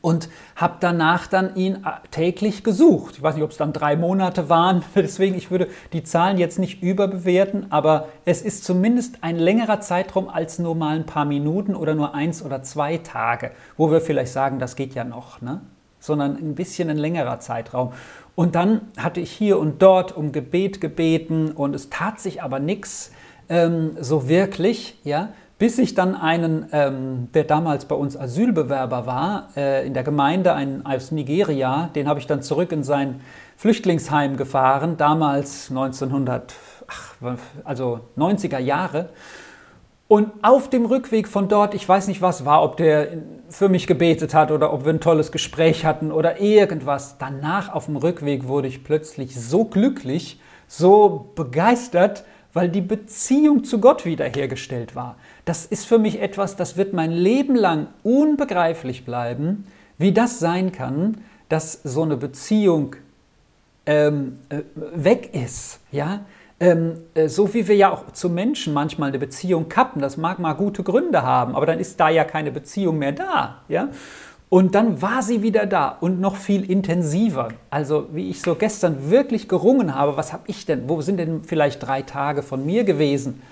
und 0.00 0.28
habe 0.56 0.76
danach 0.80 1.26
dann 1.26 1.54
ihn 1.56 1.76
äh, 1.76 2.08
täglich 2.10 2.64
gesucht. 2.64 3.16
Ich 3.16 3.22
weiß 3.22 3.34
nicht, 3.34 3.44
ob 3.44 3.50
es 3.50 3.56
dann 3.56 3.72
drei 3.72 3.96
Monate 3.96 4.48
waren, 4.48 4.82
deswegen 4.94 5.34
ich 5.34 5.50
würde 5.50 5.68
die 5.92 6.02
Zahlen 6.02 6.38
jetzt 6.38 6.58
nicht 6.58 6.82
überbewerten, 6.82 7.70
aber 7.70 8.08
es 8.24 8.42
ist 8.42 8.64
zumindest 8.64 9.18
ein 9.22 9.36
längerer 9.36 9.80
Zeitraum 9.80 10.28
als 10.28 10.58
nur 10.58 10.74
mal 10.74 10.96
ein 10.96 11.06
paar 11.06 11.24
Minuten 11.24 11.74
oder 11.74 11.94
nur 11.94 12.14
eins 12.14 12.42
oder 12.42 12.62
zwei 12.62 12.98
Tage, 12.98 13.52
wo 13.76 13.90
wir 13.90 14.00
vielleicht 14.00 14.32
sagen, 14.32 14.58
das 14.58 14.76
geht 14.76 14.94
ja 14.94 15.04
noch, 15.04 15.40
ne? 15.40 15.60
Sondern 16.04 16.36
ein 16.36 16.54
bisschen 16.54 16.90
ein 16.90 16.98
längerer 16.98 17.40
Zeitraum. 17.40 17.92
Und 18.34 18.54
dann 18.54 18.82
hatte 18.98 19.20
ich 19.20 19.30
hier 19.30 19.58
und 19.58 19.80
dort 19.80 20.16
um 20.16 20.32
Gebet 20.32 20.80
gebeten 20.80 21.52
und 21.52 21.74
es 21.74 21.88
tat 21.88 22.20
sich 22.20 22.42
aber 22.42 22.58
nichts 22.58 23.12
ähm, 23.48 23.96
so 24.00 24.28
wirklich, 24.28 24.98
ja 25.04 25.30
bis 25.58 25.78
ich 25.78 25.94
dann 25.94 26.14
einen, 26.16 26.66
ähm, 26.72 27.28
der 27.32 27.44
damals 27.44 27.84
bei 27.84 27.94
uns 27.94 28.16
Asylbewerber 28.16 29.06
war, 29.06 29.48
äh, 29.56 29.86
in 29.86 29.94
der 29.94 30.02
Gemeinde, 30.02 30.52
einen 30.52 30.84
aus 30.84 31.12
Nigeria, 31.12 31.90
den 31.94 32.08
habe 32.08 32.18
ich 32.18 32.26
dann 32.26 32.42
zurück 32.42 32.72
in 32.72 32.82
sein 32.82 33.20
Flüchtlingsheim 33.56 34.36
gefahren, 34.36 34.96
damals 34.96 35.70
1900, 35.70 36.54
ach, 36.88 37.14
also 37.62 38.00
90er 38.16 38.58
Jahre. 38.58 39.10
Und 40.14 40.30
auf 40.42 40.70
dem 40.70 40.86
Rückweg 40.86 41.26
von 41.26 41.48
dort, 41.48 41.74
ich 41.74 41.88
weiß 41.88 42.06
nicht 42.06 42.22
was 42.22 42.44
war, 42.44 42.62
ob 42.62 42.76
der 42.76 43.08
für 43.48 43.68
mich 43.68 43.88
gebetet 43.88 44.32
hat 44.32 44.52
oder 44.52 44.72
ob 44.72 44.84
wir 44.84 44.92
ein 44.92 45.00
tolles 45.00 45.32
Gespräch 45.32 45.84
hatten 45.84 46.12
oder 46.12 46.40
irgendwas. 46.40 47.18
Danach 47.18 47.74
auf 47.74 47.86
dem 47.86 47.96
Rückweg 47.96 48.46
wurde 48.46 48.68
ich 48.68 48.84
plötzlich 48.84 49.34
so 49.34 49.64
glücklich, 49.64 50.38
so 50.68 51.32
begeistert, 51.34 52.22
weil 52.52 52.68
die 52.68 52.80
Beziehung 52.80 53.64
zu 53.64 53.80
Gott 53.80 54.04
wiederhergestellt 54.04 54.94
war. 54.94 55.16
Das 55.46 55.66
ist 55.66 55.84
für 55.84 55.98
mich 55.98 56.22
etwas, 56.22 56.54
das 56.54 56.76
wird 56.76 56.92
mein 56.92 57.10
Leben 57.10 57.56
lang 57.56 57.88
unbegreiflich 58.04 59.04
bleiben, 59.04 59.66
wie 59.98 60.12
das 60.12 60.38
sein 60.38 60.70
kann, 60.70 61.22
dass 61.48 61.80
so 61.82 62.02
eine 62.02 62.16
Beziehung 62.16 62.94
ähm, 63.84 64.38
äh, 64.48 64.60
weg 64.94 65.30
ist. 65.34 65.80
Ja? 65.90 66.20
Ähm, 66.64 67.00
äh, 67.14 67.28
so 67.28 67.52
wie 67.52 67.68
wir 67.68 67.76
ja 67.76 67.92
auch 67.92 68.10
zu 68.12 68.30
Menschen 68.30 68.72
manchmal 68.72 69.10
eine 69.10 69.18
Beziehung 69.18 69.68
kappen, 69.68 70.00
das 70.00 70.16
mag 70.16 70.38
mal 70.38 70.54
gute 70.54 70.82
Gründe 70.82 71.22
haben, 71.22 71.54
aber 71.54 71.66
dann 71.66 71.78
ist 71.78 72.00
da 72.00 72.08
ja 72.08 72.24
keine 72.24 72.50
Beziehung 72.50 72.98
mehr 72.98 73.12
da. 73.12 73.62
Ja? 73.68 73.88
Und 74.48 74.74
dann 74.74 75.02
war 75.02 75.22
sie 75.22 75.42
wieder 75.42 75.66
da 75.66 75.88
und 75.88 76.20
noch 76.20 76.36
viel 76.36 76.70
intensiver. 76.70 77.48
Also 77.70 78.06
wie 78.12 78.30
ich 78.30 78.40
so 78.40 78.54
gestern 78.54 79.10
wirklich 79.10 79.48
gerungen 79.48 79.94
habe, 79.94 80.16
was 80.16 80.32
habe 80.32 80.44
ich 80.46 80.64
denn, 80.64 80.88
wo 80.88 81.00
sind 81.00 81.18
denn 81.18 81.42
vielleicht 81.44 81.82
drei 81.86 82.02
Tage 82.02 82.42
von 82.42 82.64
mir 82.64 82.84
gewesen? 82.84 83.42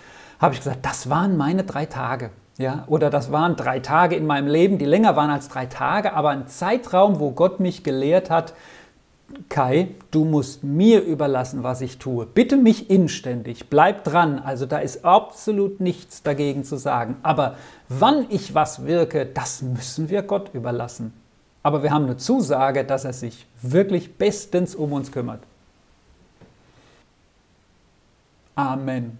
habe 0.42 0.55
ich 0.55 0.61
gesagt, 0.61 0.85
das 0.85 1.09
waren 1.09 1.37
meine 1.37 1.62
drei 1.62 1.87
Tage. 1.87 2.31
Ja, 2.59 2.85
oder 2.87 3.09
das 3.09 3.33
waren 3.33 3.57
drei 3.57 3.79
Tage 3.81 4.14
in 4.14 4.27
meinem 4.27 4.46
Leben, 4.46 4.77
die 4.77 4.85
länger 4.85 5.16
waren 5.16 5.31
als 5.31 5.48
drei 5.48 5.64
Tage, 5.64 6.12
aber 6.12 6.31
ein 6.31 6.48
Zeitraum, 6.48 7.18
wo 7.18 7.31
Gott 7.31 7.61
mich 7.61 7.83
gelehrt 7.83 8.29
hat, 8.29 8.53
Kai, 9.49 9.88
du 10.11 10.25
musst 10.25 10.64
mir 10.64 11.03
überlassen, 11.03 11.62
was 11.62 11.81
ich 11.81 11.99
tue. 11.99 12.27
Bitte 12.27 12.57
mich 12.57 12.90
inständig, 12.90 13.68
bleib 13.68 14.05
dran. 14.05 14.38
Also 14.38 14.66
da 14.66 14.79
ist 14.79 15.05
absolut 15.05 15.81
nichts 15.81 16.23
dagegen 16.23 16.64
zu 16.64 16.77
sagen. 16.77 17.16
Aber 17.23 17.57
wann 17.88 18.27
ich 18.29 18.55
was 18.55 18.87
wirke, 18.87 19.27
das 19.27 19.62
müssen 19.62 20.09
wir 20.09 20.23
Gott 20.23 20.55
überlassen. 20.55 21.12
Aber 21.62 21.83
wir 21.83 21.92
haben 21.92 22.05
eine 22.05 22.16
Zusage, 22.16 22.85
dass 22.85 23.05
er 23.05 23.12
sich 23.12 23.47
wirklich 23.61 24.16
bestens 24.16 24.75
um 24.75 24.92
uns 24.92 25.12
kümmert. 25.12 25.42
Amen. 28.55 29.18